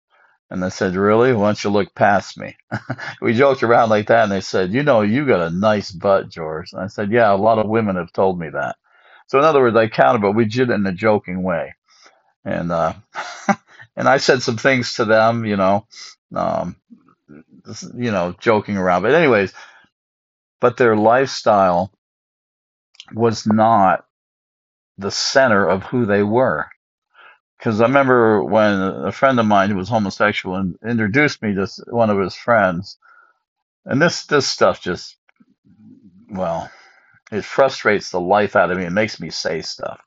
And 0.50 0.64
I 0.64 0.70
said, 0.70 0.96
Really? 0.96 1.34
Why 1.34 1.48
don't 1.48 1.64
you 1.64 1.70
look 1.72 1.94
past 1.96 2.38
me? 2.40 2.56
we 3.22 3.34
joked 3.34 3.64
around 3.64 3.90
like 3.90 4.08
that, 4.08 4.24
and 4.24 4.32
they 4.32 4.42
said, 4.42 4.74
You 4.74 4.84
know, 4.84 5.02
you 5.02 5.26
got 5.28 5.42
a 5.42 5.50
nice 5.52 5.92
butt, 5.92 6.30
George. 6.30 6.74
And 6.74 6.82
I 6.82 6.88
said, 6.88 7.12
Yeah, 7.12 7.34
a 7.34 7.38
lot 7.38 7.60
of 7.60 7.68
women 7.70 7.98
have 7.98 8.14
told 8.14 8.40
me 8.40 8.50
that. 8.50 8.78
So, 9.28 9.40
in 9.40 9.46
other 9.46 9.62
words, 9.62 9.76
I 9.76 9.88
counted, 9.90 10.22
but 10.22 10.34
we 10.34 10.46
did 10.46 10.70
it 10.70 10.74
in 10.76 10.86
a 10.88 10.94
joking 10.94 11.44
way. 11.44 11.76
And, 12.46 12.72
uh, 12.72 12.94
and 13.98 14.08
I 14.10 14.18
said 14.18 14.42
some 14.44 14.58
things 14.58 14.96
to 14.96 15.06
them, 15.06 15.46
you 15.46 15.58
know, 15.58 15.88
um, 16.36 16.78
you 17.96 18.12
know, 18.12 18.36
joking 18.40 18.78
around. 18.78 19.04
But, 19.04 19.16
anyways, 19.16 19.54
but 20.62 20.78
their 20.78 20.96
lifestyle 20.98 21.92
was 23.14 23.48
not 23.48 24.06
the 24.98 25.12
center 25.12 25.68
of 25.68 25.84
who 25.84 26.06
they 26.06 26.24
were 26.24 26.68
because 27.58 27.82
I 27.82 27.86
remember 27.88 28.44
when 28.44 28.74
a 28.82 29.12
friend 29.12 29.40
of 29.40 29.46
mine 29.48 29.70
who 29.72 29.78
was 29.78 29.90
homosexual 29.90 30.56
and 30.58 30.78
introduced 30.88 31.42
me 31.42 31.56
to 31.56 31.68
one 31.88 32.10
of 32.10 32.20
his 32.20 32.36
friends, 32.36 32.98
and 33.86 34.02
this 34.02 34.26
this 34.28 34.48
stuff 34.48 34.82
just 34.82 35.18
well, 36.30 36.70
it 37.32 37.46
frustrates 37.46 38.12
the 38.12 38.20
life 38.22 38.56
out 38.56 38.72
of 38.72 38.78
me. 38.78 38.86
It 38.86 38.92
makes 38.92 39.20
me 39.20 39.30
say 39.30 39.62
stuff. 39.62 40.02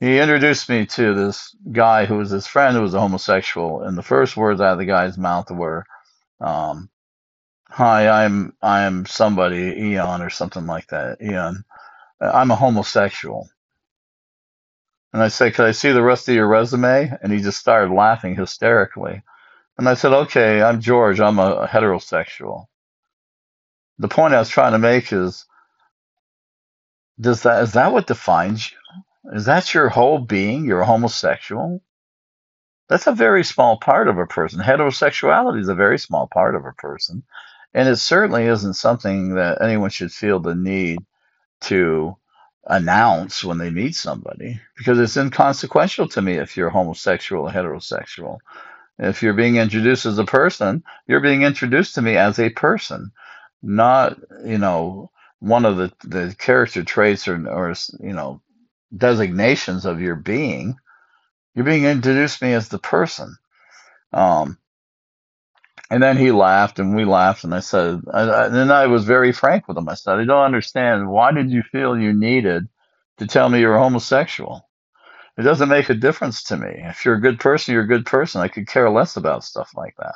He 0.00 0.18
introduced 0.18 0.68
me 0.68 0.86
to 0.86 1.14
this 1.14 1.56
guy 1.72 2.06
who 2.06 2.18
was 2.18 2.30
his 2.30 2.46
friend 2.46 2.76
who 2.76 2.82
was 2.82 2.94
a 2.94 3.00
homosexual, 3.00 3.82
and 3.82 3.96
the 3.98 4.02
first 4.02 4.36
words 4.36 4.60
out 4.60 4.74
of 4.74 4.78
the 4.78 4.84
guy's 4.86 5.18
mouth 5.18 5.50
were, 5.50 5.86
um, 6.40 6.90
"Hi, 7.70 8.24
I'm 8.24 8.54
I'm 8.62 9.06
somebody, 9.06 9.74
Eon 9.92 10.22
or 10.22 10.30
something 10.30 10.66
like 10.66 10.88
that. 10.88 11.18
Eon, 11.22 11.64
I'm 12.20 12.50
a 12.52 12.56
homosexual." 12.56 13.48
And 15.16 15.22
I 15.22 15.28
said, 15.28 15.54
Could 15.54 15.64
I 15.64 15.70
see 15.70 15.92
the 15.92 16.02
rest 16.02 16.28
of 16.28 16.34
your 16.34 16.46
resume? 16.46 17.10
And 17.22 17.32
he 17.32 17.40
just 17.40 17.58
started 17.58 17.90
laughing 17.90 18.36
hysterically. 18.36 19.22
And 19.78 19.88
I 19.88 19.94
said, 19.94 20.12
Okay, 20.12 20.60
I'm 20.60 20.82
George. 20.82 21.20
I'm 21.20 21.38
a 21.38 21.66
heterosexual. 21.66 22.66
The 23.98 24.08
point 24.08 24.34
I 24.34 24.40
was 24.40 24.50
trying 24.50 24.72
to 24.72 24.78
make 24.78 25.14
is 25.14 25.46
does 27.18 27.44
that 27.44 27.62
is 27.62 27.72
that 27.72 27.94
what 27.94 28.06
defines 28.06 28.70
you? 28.70 29.32
Is 29.32 29.46
that 29.46 29.72
your 29.72 29.88
whole 29.88 30.18
being? 30.18 30.66
You're 30.66 30.82
a 30.82 30.86
homosexual? 30.86 31.82
That's 32.90 33.06
a 33.06 33.12
very 33.12 33.42
small 33.42 33.78
part 33.78 34.08
of 34.08 34.18
a 34.18 34.26
person. 34.26 34.60
Heterosexuality 34.60 35.62
is 35.62 35.70
a 35.70 35.74
very 35.74 35.98
small 35.98 36.26
part 36.26 36.54
of 36.54 36.66
a 36.66 36.72
person. 36.72 37.22
And 37.72 37.88
it 37.88 37.96
certainly 37.96 38.44
isn't 38.44 38.74
something 38.74 39.36
that 39.36 39.62
anyone 39.62 39.88
should 39.88 40.12
feel 40.12 40.40
the 40.40 40.54
need 40.54 40.98
to 41.62 42.18
announce 42.66 43.44
when 43.44 43.58
they 43.58 43.70
meet 43.70 43.94
somebody 43.94 44.60
because 44.76 44.98
it's 44.98 45.16
inconsequential 45.16 46.08
to 46.08 46.22
me 46.22 46.34
if 46.34 46.56
you're 46.56 46.70
homosexual 46.70 47.48
or 47.48 47.52
heterosexual. 47.52 48.38
If 48.98 49.22
you're 49.22 49.34
being 49.34 49.56
introduced 49.56 50.06
as 50.06 50.18
a 50.18 50.24
person, 50.24 50.82
you're 51.06 51.20
being 51.20 51.42
introduced 51.42 51.94
to 51.96 52.02
me 52.02 52.16
as 52.16 52.38
a 52.38 52.50
person, 52.50 53.12
not, 53.62 54.18
you 54.44 54.58
know, 54.58 55.10
one 55.38 55.66
of 55.66 55.76
the, 55.76 55.92
the 56.04 56.34
character 56.38 56.82
traits 56.82 57.28
or, 57.28 57.46
or, 57.48 57.74
you 58.00 58.14
know, 58.14 58.40
designations 58.96 59.84
of 59.84 60.00
your 60.00 60.16
being. 60.16 60.76
You're 61.54 61.64
being 61.66 61.84
introduced 61.84 62.38
to 62.38 62.46
me 62.46 62.54
as 62.54 62.68
the 62.68 62.78
person. 62.78 63.36
Um, 64.12 64.58
and 65.90 66.02
then 66.02 66.16
he 66.16 66.32
laughed 66.32 66.78
and 66.78 66.96
we 66.96 67.04
laughed 67.04 67.44
and 67.44 67.54
I 67.54 67.60
said, 67.60 68.00
and 68.12 68.54
then 68.54 68.70
I 68.72 68.86
was 68.88 69.04
very 69.04 69.32
frank 69.32 69.68
with 69.68 69.76
him. 69.78 69.88
I 69.88 69.94
said, 69.94 70.18
I 70.18 70.24
don't 70.24 70.44
understand. 70.44 71.08
Why 71.08 71.32
did 71.32 71.50
you 71.50 71.62
feel 71.62 71.98
you 71.98 72.12
needed 72.12 72.68
to 73.18 73.26
tell 73.26 73.48
me 73.48 73.60
you're 73.60 73.78
homosexual? 73.78 74.68
It 75.38 75.42
doesn't 75.42 75.68
make 75.68 75.90
a 75.90 75.94
difference 75.94 76.44
to 76.44 76.56
me. 76.56 76.70
If 76.76 77.04
you're 77.04 77.16
a 77.16 77.20
good 77.20 77.40
person, 77.40 77.74
you're 77.74 77.84
a 77.84 77.88
good 77.88 78.06
person. 78.06 78.40
I 78.40 78.48
could 78.48 78.68
care 78.68 78.90
less 78.90 79.16
about 79.16 79.44
stuff 79.44 79.72
like 79.76 79.96
that. 79.98 80.14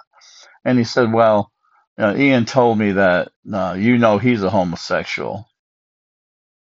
And 0.65 0.79
he 0.79 0.85
said, 0.85 1.13
well, 1.13 1.53
you 1.99 2.05
know, 2.05 2.17
Ian 2.17 2.47
told 2.47 2.79
me 2.79 2.93
that 2.93 3.31
uh, 3.53 3.77
you 3.79 3.99
know 3.99 4.19
he's 4.19 4.43
a 4.45 4.51
homosexual. 4.51 5.49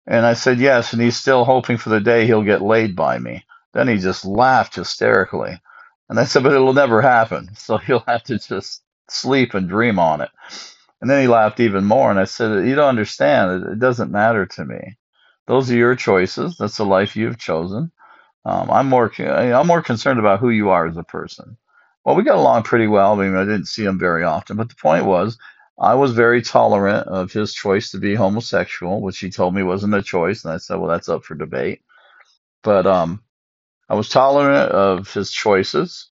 And 0.06 0.26
I 0.26 0.34
said, 0.34 0.60
yes. 0.60 0.92
And 0.92 1.02
he's 1.02 1.16
still 1.16 1.44
hoping 1.44 1.78
for 1.78 1.90
the 1.90 2.00
day 2.00 2.26
he'll 2.26 2.42
get 2.44 2.62
laid 2.62 2.96
by 2.96 3.18
me. 3.18 3.44
Then 3.74 3.88
he 3.88 3.98
just 3.98 4.24
laughed 4.24 4.76
hysterically. 4.76 5.60
And 6.08 6.20
I 6.20 6.24
said, 6.24 6.44
but 6.44 6.52
it'll 6.52 6.74
never 6.74 7.02
happen. 7.02 7.50
So 7.56 7.80
you'll 7.88 8.04
have 8.06 8.24
to 8.24 8.38
just 8.38 8.82
sleep 9.08 9.54
and 9.54 9.68
dream 9.68 9.98
on 9.98 10.20
it. 10.20 10.30
And 11.00 11.10
then 11.10 11.20
he 11.20 11.28
laughed 11.28 11.60
even 11.60 11.84
more. 11.84 12.10
And 12.10 12.18
I 12.18 12.24
said, 12.24 12.66
you 12.66 12.74
don't 12.74 12.88
understand. 12.88 13.62
It, 13.64 13.72
it 13.72 13.78
doesn't 13.78 14.10
matter 14.10 14.46
to 14.46 14.64
me. 14.64 14.96
Those 15.46 15.70
are 15.70 15.76
your 15.76 15.94
choices. 15.94 16.56
That's 16.56 16.78
the 16.78 16.84
life 16.84 17.16
you've 17.16 17.38
chosen. 17.38 17.92
Um, 18.44 18.70
I'm 18.70 18.88
more 18.88 19.12
I'm 19.20 19.66
more 19.66 19.82
concerned 19.82 20.20
about 20.20 20.40
who 20.40 20.50
you 20.50 20.70
are 20.70 20.86
as 20.86 20.96
a 20.96 21.02
person. 21.02 21.56
Well, 22.04 22.14
we 22.14 22.22
got 22.22 22.38
along 22.38 22.62
pretty 22.62 22.86
well. 22.86 23.12
I 23.12 23.24
mean, 23.24 23.36
I 23.36 23.44
didn't 23.44 23.66
see 23.66 23.84
him 23.84 23.98
very 23.98 24.22
often, 24.22 24.56
but 24.56 24.68
the 24.68 24.76
point 24.76 25.04
was, 25.04 25.38
I 25.78 25.94
was 25.94 26.12
very 26.12 26.40
tolerant 26.40 27.08
of 27.08 27.32
his 27.32 27.52
choice 27.52 27.90
to 27.90 27.98
be 27.98 28.14
homosexual, 28.14 29.00
which 29.00 29.18
he 29.18 29.30
told 29.30 29.54
me 29.54 29.62
wasn't 29.62 29.94
a 29.94 30.02
choice, 30.02 30.44
and 30.44 30.54
I 30.54 30.58
said, 30.58 30.76
well, 30.76 30.88
that's 30.88 31.08
up 31.08 31.24
for 31.24 31.34
debate. 31.34 31.82
But 32.62 32.86
um, 32.86 33.22
I 33.88 33.94
was 33.94 34.08
tolerant 34.08 34.70
of 34.70 35.12
his 35.12 35.30
choices. 35.30 36.08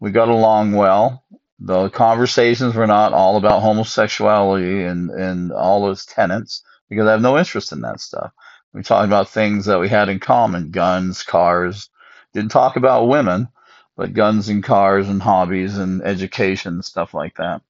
We 0.00 0.10
got 0.10 0.28
along 0.28 0.72
well. 0.72 1.24
The 1.60 1.90
conversations 1.90 2.74
were 2.74 2.86
not 2.86 3.14
all 3.14 3.36
about 3.38 3.62
homosexuality 3.62 4.84
and, 4.84 5.10
and 5.10 5.52
all 5.52 5.82
those 5.86 6.06
tenets 6.06 6.62
because 6.90 7.08
I 7.08 7.12
have 7.12 7.22
no 7.22 7.38
interest 7.38 7.72
in 7.72 7.80
that 7.82 8.00
stuff. 8.00 8.32
We 8.74 8.82
talked 8.82 9.06
about 9.06 9.30
things 9.30 9.66
that 9.66 9.80
we 9.80 9.88
had 9.88 10.10
in 10.10 10.20
common 10.20 10.70
guns, 10.70 11.22
cars. 11.22 11.88
Didn't 12.34 12.50
talk 12.50 12.76
about 12.76 13.08
women, 13.08 13.48
but 13.96 14.12
guns 14.12 14.50
and 14.50 14.62
cars 14.62 15.08
and 15.08 15.22
hobbies 15.22 15.78
and 15.78 16.02
education 16.02 16.74
and 16.74 16.84
stuff 16.84 17.14
like 17.14 17.36
that. 17.36 17.62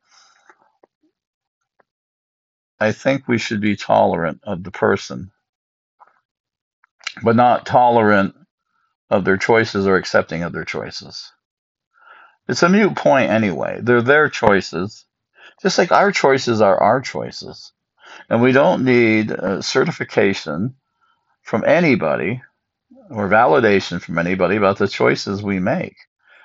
I 2.80 2.92
think 2.92 3.28
we 3.28 3.38
should 3.38 3.60
be 3.60 3.76
tolerant 3.76 4.40
of 4.44 4.64
the 4.64 4.72
person, 4.72 5.30
but 7.22 7.36
not 7.36 7.66
tolerant 7.66 8.34
of 9.10 9.24
their 9.24 9.38
choices 9.38 9.86
or 9.86 9.96
accepting 9.96 10.42
of 10.42 10.52
their 10.52 10.64
choices. 10.64 11.32
It's 12.48 12.62
a 12.62 12.68
mute 12.68 12.96
point 12.96 13.30
anyway. 13.30 13.80
They're 13.82 14.02
their 14.02 14.28
choices, 14.28 15.04
just 15.62 15.78
like 15.78 15.92
our 15.92 16.12
choices 16.12 16.60
are 16.60 16.80
our 16.80 17.00
choices. 17.00 17.72
And 18.28 18.40
we 18.42 18.52
don't 18.52 18.84
need 18.84 19.30
a 19.30 19.62
certification 19.62 20.76
from 21.42 21.64
anybody 21.66 22.42
or 23.10 23.28
validation 23.28 24.00
from 24.00 24.18
anybody 24.18 24.56
about 24.56 24.78
the 24.78 24.88
choices 24.88 25.42
we 25.42 25.58
make 25.58 25.96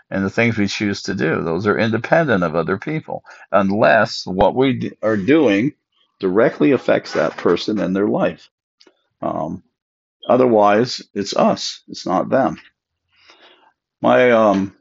and 0.09 0.23
the 0.25 0.29
things 0.29 0.57
we 0.57 0.67
choose 0.67 1.03
to 1.03 1.15
do. 1.15 1.43
Those 1.43 1.67
are 1.67 1.77
independent 1.77 2.43
of 2.43 2.55
other 2.55 2.77
people, 2.77 3.23
unless 3.51 4.25
what 4.25 4.55
we 4.55 4.91
are 5.01 5.17
doing 5.17 5.73
directly 6.19 6.71
affects 6.71 7.13
that 7.13 7.37
person 7.37 7.79
and 7.79 7.95
their 7.95 8.07
life. 8.07 8.49
Um, 9.21 9.63
otherwise, 10.27 11.01
it's 11.13 11.35
us, 11.35 11.81
it's 11.87 12.05
not 12.05 12.29
them. 12.29 12.59
My, 14.01 14.31
um, 14.31 14.75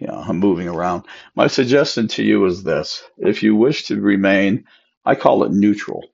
yeah, 0.00 0.14
I'm 0.14 0.38
moving 0.38 0.68
around. 0.68 1.04
My 1.34 1.46
suggestion 1.46 2.08
to 2.08 2.22
you 2.22 2.44
is 2.46 2.62
this 2.62 3.02
if 3.18 3.42
you 3.42 3.56
wish 3.56 3.86
to 3.86 4.00
remain, 4.00 4.64
I 5.04 5.14
call 5.14 5.44
it 5.44 5.52
neutral. 5.52 6.04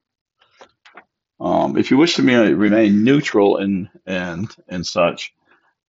Um, 1.40 1.77
if 1.77 1.90
you 1.90 1.97
wish 1.97 2.16
to 2.16 2.23
remain 2.23 3.05
neutral 3.05 3.59
and 3.59 3.88
and 4.07 4.55
and 4.69 4.87
such, 4.87 5.35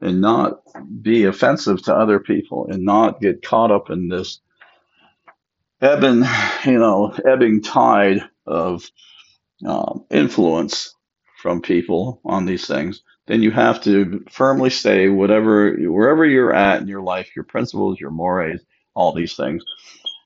and 0.01 0.21
not 0.21 0.61
be 1.01 1.25
offensive 1.25 1.83
to 1.83 1.95
other 1.95 2.19
people, 2.19 2.67
and 2.69 2.83
not 2.83 3.21
get 3.21 3.41
caught 3.41 3.71
up 3.71 3.89
in 3.89 4.09
this 4.09 4.39
ebbing, 5.81 6.23
you 6.65 6.79
know, 6.79 7.13
ebbing 7.25 7.61
tide 7.61 8.23
of 8.45 8.89
um, 9.65 10.05
influence 10.11 10.95
from 11.41 11.61
people 11.61 12.21
on 12.25 12.45
these 12.45 12.67
things, 12.67 13.03
then 13.27 13.43
you 13.43 13.51
have 13.51 13.81
to 13.83 14.25
firmly 14.29 14.69
stay 14.69 15.09
whatever 15.09 15.73
wherever 15.75 16.25
you're 16.25 16.53
at 16.53 16.81
in 16.81 16.87
your 16.87 17.01
life, 17.01 17.35
your 17.35 17.45
principles, 17.45 17.99
your 17.99 18.11
mores, 18.11 18.61
all 18.93 19.13
these 19.13 19.35
things. 19.35 19.63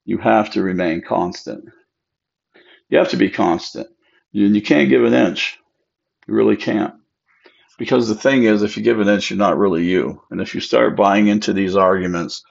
You 0.06 0.18
have 0.20 0.52
to 0.52 0.64
remain 0.64 1.02
constant. 1.02 1.66
You 2.90 2.98
have 2.98 3.10
to 3.10 3.18
be 3.18 3.30
constant. 3.30 3.88
You, 4.32 4.48
you 4.48 4.62
can't 4.62 4.90
give 4.90 5.04
an 5.04 5.14
inch. 5.14 5.60
You 6.28 6.34
really 6.34 6.58
can't. 6.58 6.96
Because 7.78 8.08
the 8.08 8.16
thing 8.16 8.44
is, 8.44 8.64
if 8.64 8.78
you 8.78 8.84
give 8.84 9.00
an 9.00 9.08
inch, 9.08 9.30
you're 9.30 9.38
not 9.38 9.58
really 9.58 9.86
you. 9.86 10.22
And 10.30 10.42
if 10.42 10.54
you 10.54 10.62
start 10.62 10.96
buying 10.96 11.28
into 11.28 11.54
these 11.54 11.76
arguments, 11.76 12.44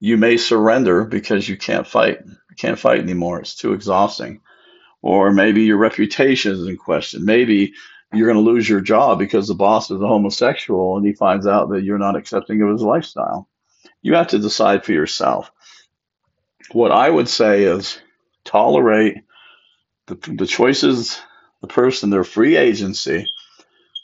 you 0.00 0.16
may 0.16 0.36
surrender 0.36 1.04
because 1.04 1.48
you 1.48 1.56
can't 1.56 1.86
fight. 1.86 2.20
You 2.24 2.56
can't 2.56 2.78
fight 2.78 3.00
anymore. 3.00 3.40
It's 3.40 3.54
too 3.54 3.72
exhausting 3.72 4.40
or 5.02 5.30
maybe 5.32 5.62
your 5.62 5.76
reputation 5.78 6.52
is 6.52 6.66
in 6.66 6.76
question. 6.76 7.24
Maybe 7.24 7.74
you're 8.12 8.32
going 8.32 8.42
to 8.42 8.50
lose 8.50 8.68
your 8.68 8.80
job 8.80 9.18
because 9.18 9.48
the 9.48 9.54
boss 9.54 9.90
is 9.90 10.00
a 10.00 10.06
homosexual 10.06 10.96
and 10.96 11.06
he 11.06 11.12
finds 11.12 11.46
out 11.46 11.70
that 11.70 11.82
you're 11.82 11.98
not 11.98 12.16
accepting 12.16 12.62
of 12.62 12.70
his 12.70 12.82
lifestyle. 12.82 13.48
You 14.00 14.14
have 14.14 14.28
to 14.28 14.38
decide 14.38 14.84
for 14.84 14.92
yourself. 14.92 15.50
What 16.72 16.90
I 16.90 17.08
would 17.08 17.28
say 17.28 17.64
is 17.64 18.00
tolerate 18.44 19.24
the, 20.06 20.14
the 20.14 20.46
choices, 20.46 21.20
the 21.60 21.66
person, 21.66 22.10
their 22.10 22.24
free 22.24 22.56
agency, 22.56 23.26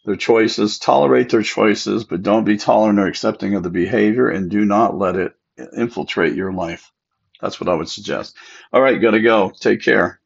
their 0.04 0.16
choices, 0.16 0.78
tolerate 0.78 1.30
their 1.30 1.42
choices, 1.42 2.04
but 2.04 2.22
don't 2.22 2.44
be 2.44 2.58
tolerant 2.58 2.98
or 2.98 3.06
accepting 3.06 3.54
of 3.54 3.62
the 3.62 3.70
behavior 3.70 4.28
and 4.28 4.50
do 4.50 4.64
not 4.64 4.98
let 4.98 5.16
it 5.16 5.34
infiltrate 5.76 6.34
your 6.34 6.52
life. 6.52 6.90
That's 7.40 7.60
what 7.60 7.68
I 7.68 7.74
would 7.74 7.88
suggest. 7.88 8.36
All 8.72 8.82
right, 8.82 9.00
gotta 9.00 9.20
go. 9.20 9.50
Take 9.50 9.82
care. 9.82 10.20